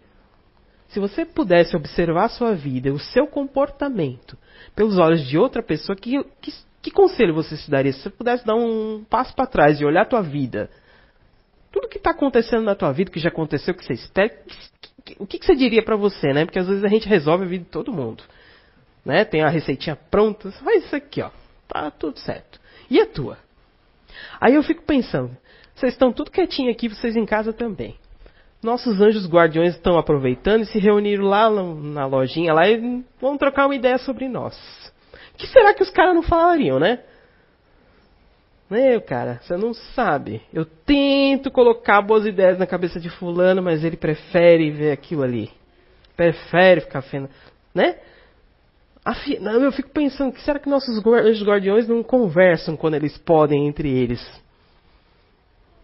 [0.88, 4.36] Se você pudesse observar sua vida, o seu comportamento,
[4.74, 7.92] pelos olhos de outra pessoa, que, que, que conselho você se daria?
[7.92, 10.68] Se você pudesse dar um passo para trás e olhar a tua vida
[11.70, 14.36] tudo que está acontecendo na tua vida, que já aconteceu, que você espera,
[15.20, 16.44] o que, que você diria para você, né?
[16.44, 18.24] Porque às vezes a gente resolve a vida de todo mundo.
[19.04, 19.24] Né?
[19.24, 21.30] Tem a receitinha pronta, faz isso aqui, ó.
[21.68, 22.58] Tá tudo certo.
[22.90, 23.38] E a tua?
[24.40, 25.30] Aí eu fico pensando,
[25.76, 27.96] vocês estão tudo quietinho aqui, vocês em casa também.
[28.62, 33.66] Nossos anjos guardiões estão aproveitando e se reuniram lá na lojinha lá e vão trocar
[33.66, 34.56] uma ideia sobre nós.
[35.34, 37.00] O que será que os caras não falariam, né?
[38.68, 40.42] Meu, cara, você não sabe.
[40.52, 45.50] Eu tento colocar boas ideias na cabeça de fulano, mas ele prefere ver aquilo ali.
[46.16, 47.30] Prefere ficar vendo,
[47.72, 47.96] né?
[49.62, 54.20] Eu fico pensando, que será que nossos guardiões não conversam quando eles podem entre eles?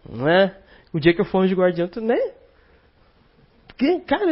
[0.07, 0.55] Não é?
[0.93, 2.19] O dia que eu for de guardião, né?
[3.77, 4.25] Porque, cara,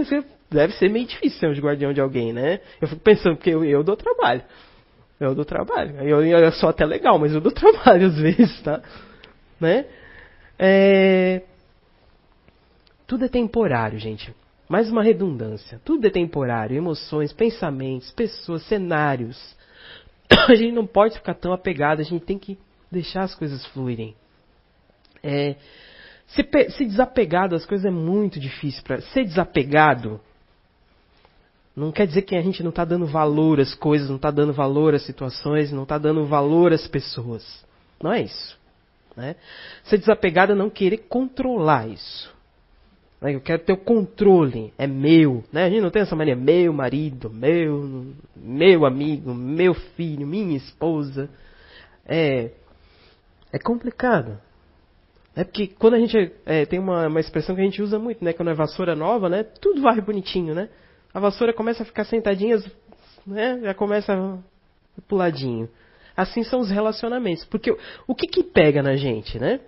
[0.49, 2.59] deve ser meio difícil ser um guardião de alguém, né?
[2.81, 4.41] Eu fico pensando, porque eu, eu dou trabalho.
[5.19, 5.97] Eu dou trabalho.
[6.01, 8.81] Eu, eu sou até legal, mas eu dou trabalho às vezes, tá?
[9.59, 9.85] Né?
[10.57, 11.41] É...
[13.05, 14.33] Tudo é temporário, gente.
[14.67, 15.79] Mais uma redundância.
[15.83, 16.77] Tudo é temporário.
[16.77, 19.55] Emoções, pensamentos, pessoas, cenários.
[20.49, 21.99] A gente não pode ficar tão apegado.
[21.99, 22.57] A gente tem que
[22.91, 24.15] deixar as coisas fluírem.
[25.21, 25.55] É...
[26.33, 28.83] Se, se desapegar das coisas é muito difícil.
[28.83, 29.01] Pra...
[29.01, 30.19] Ser desapegado
[31.75, 34.53] não quer dizer que a gente não está dando valor às coisas, não está dando
[34.53, 37.65] valor às situações, não está dando valor às pessoas.
[38.01, 38.57] Não é isso.
[39.15, 39.35] Né?
[39.83, 42.33] Ser desapegado é não querer controlar isso.
[43.21, 43.35] Né?
[43.35, 45.43] Eu quero ter o controle, é meu.
[45.51, 45.65] Né?
[45.65, 51.29] A gente não tem essa mania, meu marido, meu, meu amigo, meu filho, minha esposa.
[52.05, 52.51] É,
[53.51, 54.39] é complicado.
[55.35, 58.23] É porque quando a gente é, tem uma, uma expressão que a gente usa muito,
[58.23, 58.33] né?
[58.33, 59.43] Quando é vassoura nova, né?
[59.43, 60.69] Tudo varre bonitinho, né?
[61.13, 62.57] a vassoura começa a ficar sentadinha,
[63.25, 63.59] né?
[63.61, 64.39] Já começa
[65.07, 65.69] puladinho.
[66.17, 67.45] Assim são os relacionamentos.
[67.45, 67.75] Porque
[68.07, 69.59] o que, que pega na gente, né?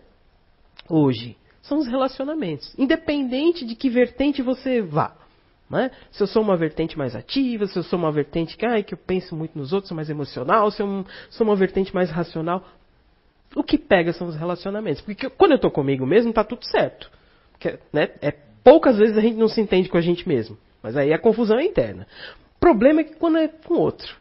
[0.90, 2.74] Hoje, são os relacionamentos.
[2.78, 5.16] Independente de que vertente você vá.
[5.70, 5.90] Né?
[6.12, 8.94] Se eu sou uma vertente mais ativa, se eu sou uma vertente que, ai, que
[8.94, 12.64] eu penso muito nos outros, sou mais emocional, se eu sou uma vertente mais racional.
[13.56, 15.02] O que pega são os relacionamentos.
[15.02, 17.10] Porque quando eu estou comigo mesmo, está tudo certo.
[17.52, 18.32] Porque, né, é,
[18.64, 20.58] poucas vezes a gente não se entende com a gente mesmo.
[20.84, 22.06] Mas aí a confusão é interna.
[22.58, 24.16] O problema é que quando é com outro.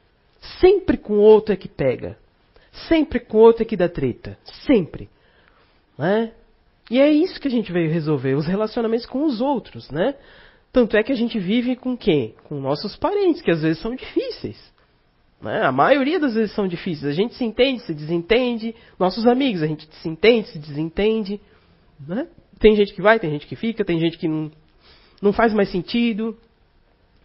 [0.61, 2.17] Sempre com outro é que pega.
[2.89, 4.39] Sempre com outro é que dá treta.
[4.67, 5.09] Sempre.
[5.99, 6.33] Né?
[6.91, 10.15] E é isso que a gente veio resolver, os relacionamentos com os outros, né?
[10.73, 12.35] Tanto é que a gente vive com quem?
[12.45, 14.74] Com nossos parentes, que às vezes são difíceis.
[15.45, 15.63] Né?
[15.63, 17.05] A maioria das vezes são difíceis.
[17.05, 18.75] A gente se entende, se desentende.
[18.99, 21.39] Nossos amigos, a gente se entende, se desentende.
[22.09, 22.27] Né?
[22.59, 24.51] Tem gente que vai, tem gente que fica, tem gente que não,
[25.21, 26.35] não faz mais sentido.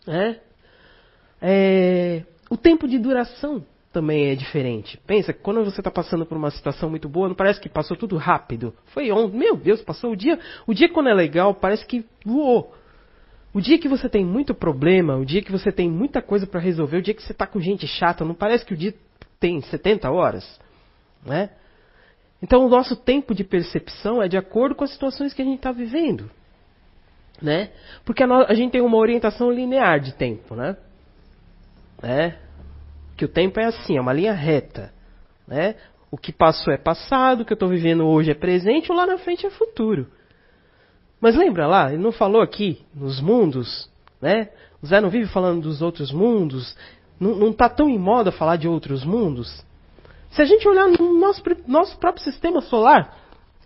[0.05, 0.37] Né?
[1.41, 4.99] É, o tempo de duração também é diferente.
[5.07, 7.95] Pensa que quando você está passando por uma situação muito boa, não parece que passou
[7.95, 8.73] tudo rápido.
[8.87, 10.37] Foi ontem, meu Deus, passou o dia.
[10.67, 12.75] O dia quando é legal, parece que voou.
[13.53, 16.59] O dia que você tem muito problema, o dia que você tem muita coisa para
[16.59, 18.93] resolver, o dia que você está com gente chata, não parece que o dia
[19.39, 20.59] tem 70 horas?
[21.25, 21.49] Né?
[22.41, 25.57] Então o nosso tempo de percepção é de acordo com as situações que a gente
[25.57, 26.29] está vivendo.
[27.41, 27.71] Né?
[28.05, 30.55] Porque a, no, a, gente tem uma orientação linear de tempo.
[30.55, 30.77] Né?
[32.03, 32.37] né?
[33.17, 34.93] Que o tempo é assim, é uma linha reta.
[35.47, 35.75] Né?
[36.11, 39.07] O que passou é passado, o que eu estou vivendo hoje é presente, o lá
[39.07, 40.07] na frente é futuro.
[41.21, 43.89] Mas lembra lá, ele não falou aqui, nos mundos,
[44.21, 44.49] né?
[44.81, 46.75] O Zé não vive falando dos outros mundos,
[47.19, 49.63] não está tão em moda falar de outros mundos.
[50.31, 53.17] Se a gente olhar no nosso, nosso próprio sistema solar,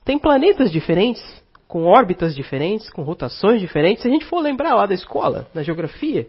[0.04, 1.22] tem planetas diferentes,
[1.68, 4.02] com órbitas diferentes, com rotações diferentes.
[4.02, 6.28] Se a gente for lembrar lá da escola, na geografia,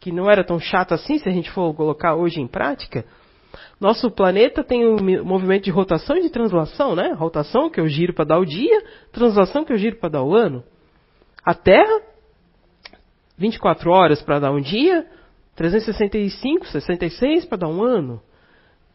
[0.00, 3.04] que não era tão chato assim se a gente for colocar hoje em prática.
[3.80, 7.12] Nosso planeta tem um movimento de rotação e de translação, né?
[7.12, 10.34] Rotação que eu giro para dar o dia, translação que eu giro para dar o
[10.34, 10.62] ano.
[11.44, 12.00] A Terra,
[13.36, 15.06] 24 horas para dar um dia,
[15.56, 18.22] 365, 66 para dar um ano.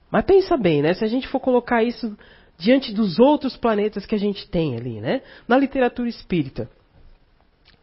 [0.10, 0.93] Mas pensa bem, né?
[0.93, 2.17] Se a gente for colocar isso
[2.58, 5.22] diante dos outros planetas que a gente tem ali, né?
[5.48, 6.70] Na literatura espírita,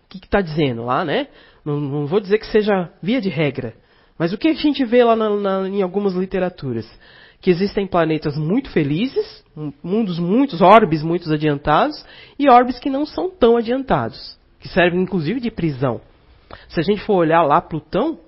[0.04, 1.28] o que está dizendo lá, né?
[1.64, 3.74] Não, não, vou dizer que seja via de regra,
[4.18, 6.88] mas o que a gente vê lá na, na, em algumas literaturas?
[7.40, 9.44] Que existem planetas muito felizes,
[9.82, 12.04] mundos muitos, orbes muito adiantados,
[12.38, 16.00] e orbes que não são tão adiantados, que servem inclusive de prisão.
[16.68, 18.18] Se a gente for olhar lá Plutão,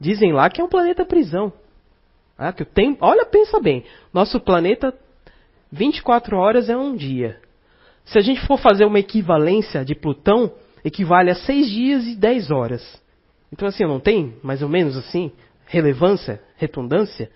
[0.00, 1.52] dizem lá que é um planeta prisão.
[2.38, 2.66] Ah, que
[3.00, 4.94] olha, pensa bem, nosso planeta
[5.72, 7.40] 24 horas é um dia.
[8.04, 10.52] Se a gente for fazer uma equivalência de Plutão,
[10.84, 13.02] equivale a seis dias e dez horas.
[13.52, 15.32] Então, assim, não tem, mais ou menos assim,
[15.66, 17.30] relevância, redundância?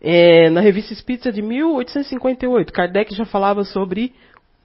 [0.00, 4.12] É, na revista Espírita de 1858, Kardec já falava sobre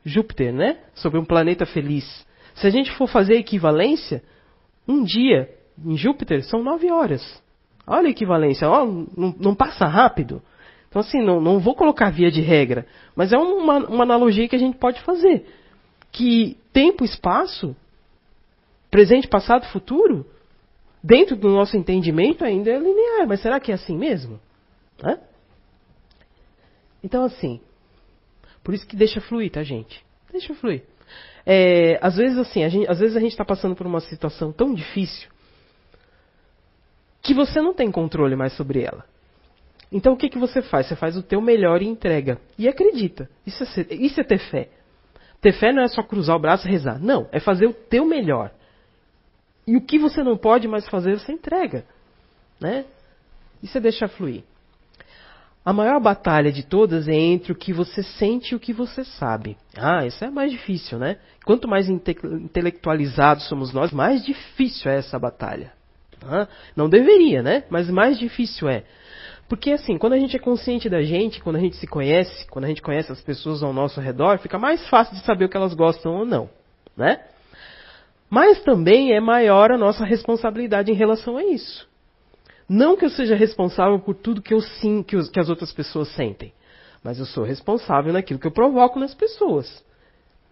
[0.06, 0.78] Júpiter, né?
[0.94, 2.26] Sobre um planeta feliz.
[2.56, 4.22] Se a gente for fazer equivalência,
[4.88, 5.50] um dia
[5.84, 7.42] em Júpiter são nove horas.
[7.88, 10.42] Olha a equivalência, ó, não, não, passa rápido.
[10.90, 14.56] Então, assim, não, não vou colocar via de regra, mas é uma, uma analogia que
[14.56, 15.46] a gente pode fazer.
[16.12, 17.76] Que tempo espaço
[18.90, 20.26] presente, passado, futuro,
[21.04, 23.28] dentro do nosso entendimento ainda é linear.
[23.28, 24.40] Mas será que é assim mesmo?
[25.04, 25.20] Hã?
[27.04, 27.60] Então, assim,
[28.64, 30.04] por isso que deixa fluir, tá, gente?
[30.32, 30.84] Deixa fluir.
[31.46, 34.74] É, às vezes, assim, gente, às vezes a gente está passando por uma situação tão
[34.74, 35.30] difícil
[37.22, 39.06] que você não tem controle mais sobre ela.
[39.92, 40.88] Então, o que, que você faz?
[40.88, 42.40] Você faz o teu melhor e entrega.
[42.58, 43.30] E acredita.
[43.46, 44.70] Isso é, ser, isso é ter fé.
[45.42, 47.00] Ter fé não é só cruzar o braço e rezar.
[47.00, 48.52] Não, é fazer o teu melhor.
[49.66, 51.86] E o que você não pode mais fazer, você entrega.
[52.60, 52.86] Né?
[53.62, 54.44] E você deixa fluir.
[55.64, 59.04] A maior batalha de todas é entre o que você sente e o que você
[59.04, 59.56] sabe.
[59.78, 61.18] Ah, isso é mais difícil, né?
[61.46, 65.72] Quanto mais inte intelectualizados somos nós, mais difícil é essa batalha.
[66.26, 67.64] Ah, não deveria, né?
[67.70, 68.84] Mas mais difícil é.
[69.48, 72.66] Porque assim, quando a gente é consciente da gente, quando a gente se conhece, quando
[72.66, 75.58] a gente conhece as pessoas ao nosso redor, fica mais fácil de saber o que
[75.58, 76.50] elas gostam ou não,
[76.98, 77.20] né?
[78.32, 81.86] Mas também é maior a nossa responsabilidade em relação a isso.
[82.68, 86.54] Não que eu seja responsável por tudo que eu os, que as outras pessoas sentem,
[87.04, 89.84] mas eu sou responsável naquilo que eu provoco nas pessoas.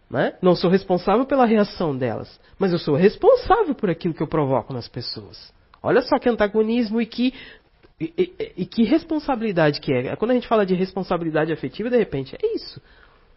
[0.09, 0.33] Né?
[0.41, 4.73] Não sou responsável pela reação delas, mas eu sou responsável por aquilo que eu provoco
[4.73, 5.53] nas pessoas.
[5.81, 7.33] Olha só que antagonismo e que,
[7.97, 10.17] e, e, e que responsabilidade que é.
[10.17, 12.81] Quando a gente fala de responsabilidade afetiva, de repente, é isso.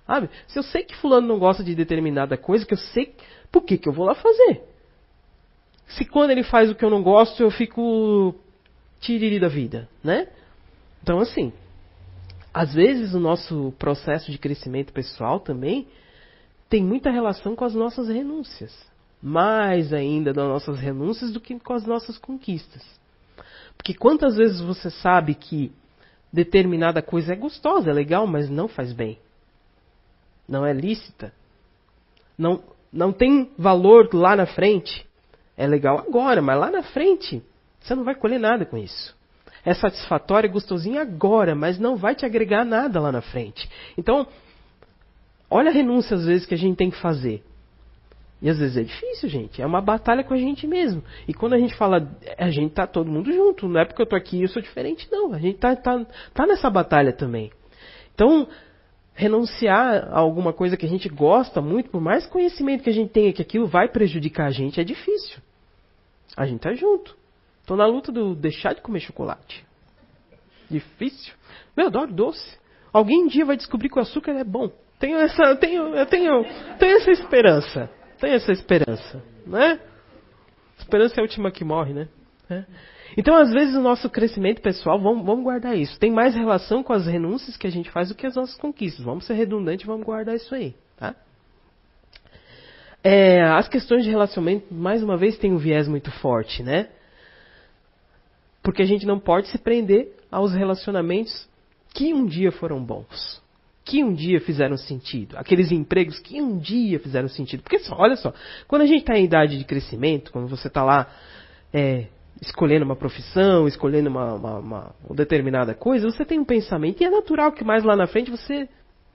[0.05, 0.28] Sabe?
[0.49, 3.14] Se eu sei que fulano não gosta de determinada coisa, que eu sei
[3.53, 4.62] por que, que eu vou lá fazer?
[5.86, 8.34] Se quando ele faz o que eu não gosto, eu fico
[8.98, 10.28] tiriri da vida, né?
[11.03, 11.53] Então, assim,
[12.53, 15.86] às vezes o nosso processo de crescimento pessoal também
[16.68, 18.72] tem muita relação com as nossas renúncias.
[19.22, 22.82] mais ainda das nossas renúncias do que com as nossas conquistas.
[23.76, 25.70] Porque quantas vezes você sabe que
[26.32, 29.18] determinada coisa é gostosa, é legal, mas não faz bem.
[30.48, 31.32] Não é lícita.
[32.36, 35.07] Não, não tem valor lá na frente.
[35.57, 37.43] É legal agora, mas lá na frente
[37.80, 39.16] você não vai colher nada com isso.
[39.64, 43.68] É satisfatório, é gostosinho agora, mas não vai te agregar nada lá na frente.
[43.97, 44.26] Então,
[45.49, 47.43] olha a renúncia às vezes que a gente tem que fazer.
[48.40, 49.62] E às vezes é difícil, gente.
[49.62, 51.03] É uma batalha com a gente mesmo.
[51.28, 53.68] E quando a gente fala, a gente tá todo mundo junto.
[53.68, 55.32] Não é porque eu tô aqui e eu sou diferente, não.
[55.32, 57.53] A gente tá, tá, tá nessa batalha também.
[58.12, 58.49] Então,
[59.14, 63.10] renunciar a alguma coisa que a gente gosta muito, por mais conhecimento que a gente
[63.10, 65.38] tenha que aquilo vai prejudicar a gente, é difícil.
[66.36, 67.16] A gente tá junto.
[67.66, 69.64] Tô na luta do deixar de comer chocolate.
[70.70, 71.34] Difícil.
[71.76, 72.58] Meu, eu adoro doce.
[72.92, 74.70] Alguém um dia vai descobrir que o açúcar é bom.
[74.98, 76.44] Tenho essa, tenho, eu tenho,
[76.78, 77.90] tenho essa esperança.
[78.18, 79.80] Tenho essa esperança, né?
[80.78, 82.08] Esperança é a última que morre, né?
[82.48, 82.64] É.
[83.16, 85.98] Então, às vezes, o nosso crescimento pessoal, vamos, vamos, guardar isso.
[85.98, 89.04] Tem mais relação com as renúncias que a gente faz do que as nossas conquistas.
[89.04, 91.14] Vamos ser redundantes, vamos guardar isso aí, tá?
[93.04, 96.88] É, as questões de relacionamento, mais uma vez, têm um viés muito forte, né?
[98.62, 101.48] Porque a gente não pode se prender aos relacionamentos
[101.92, 103.42] que um dia foram bons,
[103.84, 107.62] que um dia fizeram sentido, aqueles empregos que um dia fizeram sentido.
[107.62, 108.32] Porque olha só,
[108.68, 111.10] quando a gente está em idade de crescimento, quando você está lá
[111.72, 112.06] é,
[112.43, 117.05] escolhendo uma profissão, escolhendo uma, uma, uma, uma determinada coisa, você tem um pensamento e
[117.05, 118.68] é natural que mais lá na frente você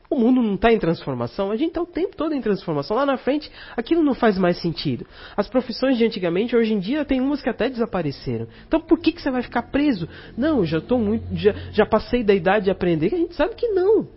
[0.09, 2.95] o mundo não está em transformação, a gente está o tempo todo em transformação.
[2.95, 5.05] Lá na frente, aquilo não faz mais sentido.
[5.35, 8.47] As profissões de antigamente, hoje em dia, tem umas que até desapareceram.
[8.65, 10.07] Então, por que, que você vai ficar preso?
[10.37, 13.13] Não, já estou muito, já, já passei da idade de aprender.
[13.13, 14.07] A gente sabe que não.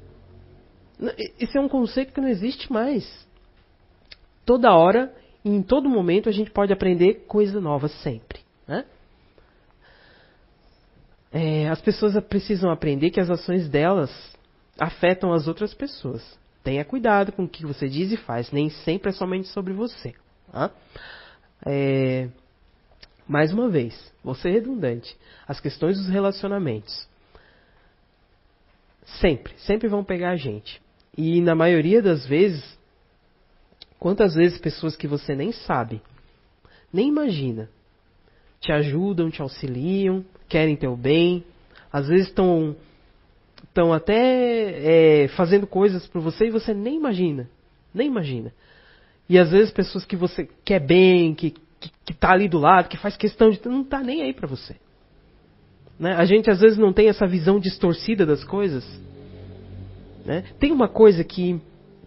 [1.40, 3.26] Esse é um conceito que não existe mais.
[4.46, 5.12] Toda hora,
[5.44, 8.38] em todo momento, a gente pode aprender coisa nova sempre.
[8.68, 8.84] Né?
[11.32, 14.10] É, as pessoas precisam aprender que as ações delas
[14.78, 16.22] afetam as outras pessoas.
[16.64, 20.14] Tenha cuidado com o que você diz e faz, nem sempre é somente sobre você.
[20.50, 20.70] Tá?
[21.64, 22.28] É,
[23.26, 25.16] mais uma vez, vou ser redundante.
[25.46, 27.08] As questões dos relacionamentos
[29.20, 30.80] sempre, sempre vão pegar a gente.
[31.16, 32.78] E na maioria das vezes,
[33.98, 36.00] quantas vezes pessoas que você nem sabe,
[36.92, 37.68] nem imagina,
[38.61, 41.44] te ajudam, te auxiliam, querem teu bem,
[41.92, 42.76] às vezes estão
[43.62, 47.48] estão até é, fazendo coisas por você e você nem imagina.
[47.94, 48.52] Nem imagina.
[49.28, 52.88] E às vezes pessoas que você quer bem, que, que, que tá ali do lado,
[52.88, 53.61] que faz questão de.
[53.66, 54.76] não tá nem aí para você.
[55.98, 56.14] Né?
[56.14, 58.84] A gente às vezes não tem essa visão distorcida das coisas.
[60.24, 60.44] Né?
[60.58, 61.61] Tem uma coisa que,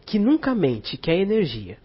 [0.06, 1.78] que nunca mente, que é a energia.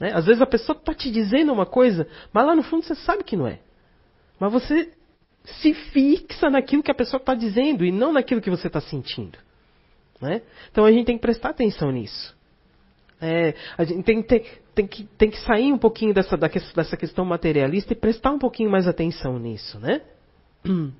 [0.00, 0.10] Né?
[0.12, 3.24] Às vezes a pessoa está te dizendo uma coisa, mas lá no fundo você sabe
[3.24, 3.60] que não é.
[4.38, 4.92] Mas você
[5.44, 9.38] se fixa naquilo que a pessoa está dizendo e não naquilo que você está sentindo.
[10.20, 10.42] Né?
[10.70, 12.34] Então a gente tem que prestar atenção nisso.
[13.20, 17.24] É, a gente tem, tem, tem, que, tem que sair um pouquinho dessa, dessa questão
[17.24, 20.02] materialista e prestar um pouquinho mais atenção nisso, né?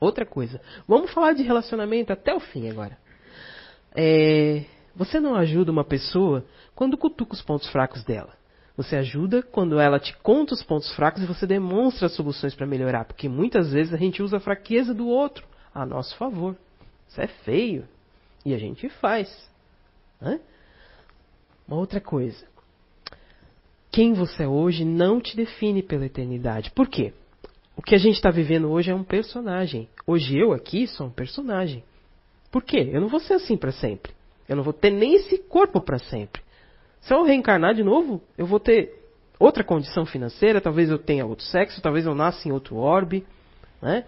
[0.00, 0.60] Outra coisa.
[0.86, 2.96] Vamos falar de relacionamento até o fim agora.
[3.96, 4.64] É,
[4.94, 8.37] você não ajuda uma pessoa quando cutuca os pontos fracos dela.
[8.78, 13.06] Você ajuda quando ela te conta os pontos fracos e você demonstra soluções para melhorar.
[13.06, 16.56] Porque muitas vezes a gente usa a fraqueza do outro a nosso favor.
[17.08, 17.88] Isso é feio.
[18.46, 19.50] E a gente faz.
[20.20, 20.38] Né?
[21.66, 22.46] Uma outra coisa.
[23.90, 26.70] Quem você é hoje não te define pela eternidade.
[26.70, 27.12] Por quê?
[27.76, 29.88] O que a gente está vivendo hoje é um personagem.
[30.06, 31.82] Hoje eu aqui sou um personagem.
[32.48, 32.90] Por quê?
[32.92, 34.12] Eu não vou ser assim para sempre.
[34.48, 36.40] Eu não vou ter nem esse corpo para sempre.
[37.00, 38.98] Se eu reencarnar de novo, eu vou ter
[39.38, 43.24] outra condição financeira, talvez eu tenha outro sexo, talvez eu nasça em outro orbe.
[43.80, 44.04] Né?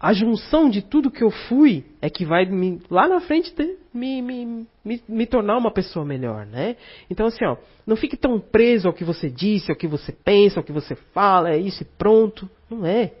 [0.00, 3.78] A junção de tudo que eu fui é que vai me, lá na frente ter,
[3.92, 6.44] me, me, me, me, tornar uma pessoa melhor.
[6.44, 6.76] Né?
[7.08, 10.60] Então, assim, ó, não fique tão preso ao que você disse, ao que você pensa,
[10.60, 12.50] ao que você fala, é isso e pronto.
[12.68, 13.12] Não é.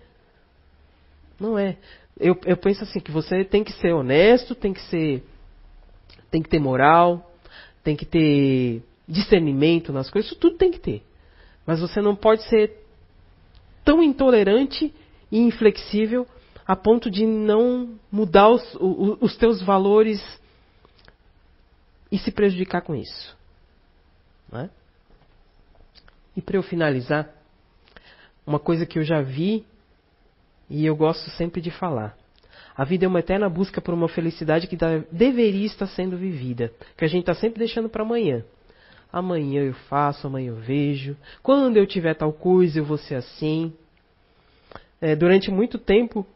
[1.38, 1.76] Não é.
[2.18, 5.22] Eu, eu penso assim, que você tem que ser honesto, tem que ser.
[6.30, 7.33] tem que ter moral,
[7.84, 11.02] tem que ter discernimento nas coisas, isso tudo tem que ter.
[11.66, 12.84] Mas você não pode ser
[13.84, 14.92] tão intolerante
[15.30, 16.26] e inflexível
[16.66, 20.22] a ponto de não mudar os, os, os teus valores
[22.10, 23.36] e se prejudicar com isso.
[24.52, 24.70] É?
[26.36, 27.30] E para eu finalizar,
[28.46, 29.66] uma coisa que eu já vi
[30.68, 32.16] e eu gosto sempre de falar.
[32.76, 34.76] A vida é uma eterna busca por uma felicidade que
[35.10, 38.44] deveria estar sendo vivida, que a gente está sempre deixando para amanhã.
[39.12, 43.72] amanhã eu faço, amanhã eu vejo, quando eu tiver tal coisa eu vou ser assim.
[45.00, 46.26] É, durante muito tempo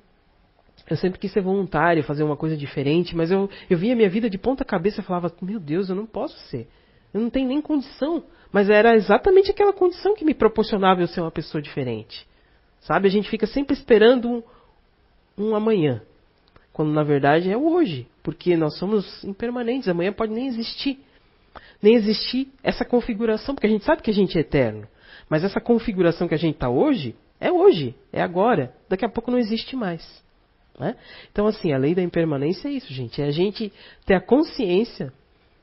[0.89, 4.31] eu sempre quis ser voluntário, fazer uma coisa diferente, mas eu, eu via minha vida
[4.31, 6.67] de ponta cabeça e falava, meu Deus, eu não posso ser.
[7.13, 8.23] Eu não tenho nem condição.
[8.51, 12.27] Mas era exatamente aquela condição que me proporcionava eu ser uma pessoa diferente.
[12.81, 13.09] Sabe?
[13.09, 14.43] A gente fica sempre esperando um,
[15.37, 16.03] um amanhã.
[16.79, 18.07] Quando na verdade é o hoje.
[18.23, 19.89] Porque nós somos impermanentes.
[19.89, 21.01] Amanhã pode nem existir.
[21.83, 24.87] Nem existir essa configuração, porque a gente sabe que a gente é eterno.
[25.29, 28.73] Mas essa configuração que a gente está hoje, é hoje, é agora.
[28.89, 30.23] Daqui a pouco não existe mais.
[30.79, 30.95] Né?
[31.33, 33.21] Então, assim, a lei da impermanência é isso, gente.
[33.21, 33.73] É a gente
[34.07, 35.13] ter a consciência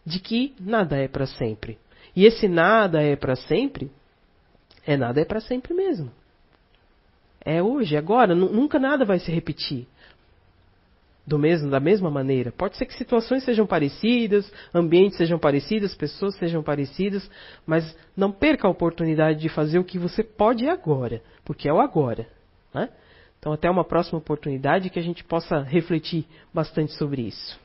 [0.06, 1.78] de que nada é para sempre.
[2.14, 3.90] E esse nada é para sempre,
[4.86, 6.12] é nada é para sempre mesmo.
[7.40, 9.88] É hoje, agora, nunca nada vai se repetir.
[11.26, 12.52] Do mesmo, da mesma maneira.
[12.52, 17.30] Pode ser que situações sejam parecidas, ambientes sejam parecidos, pessoas sejam parecidas,
[17.66, 21.80] mas não perca a oportunidade de fazer o que você pode agora, porque é o
[21.80, 22.28] agora.
[22.74, 22.90] Né?
[23.40, 27.60] Então, até uma próxima oportunidade que a gente possa refletir bastante sobre isso.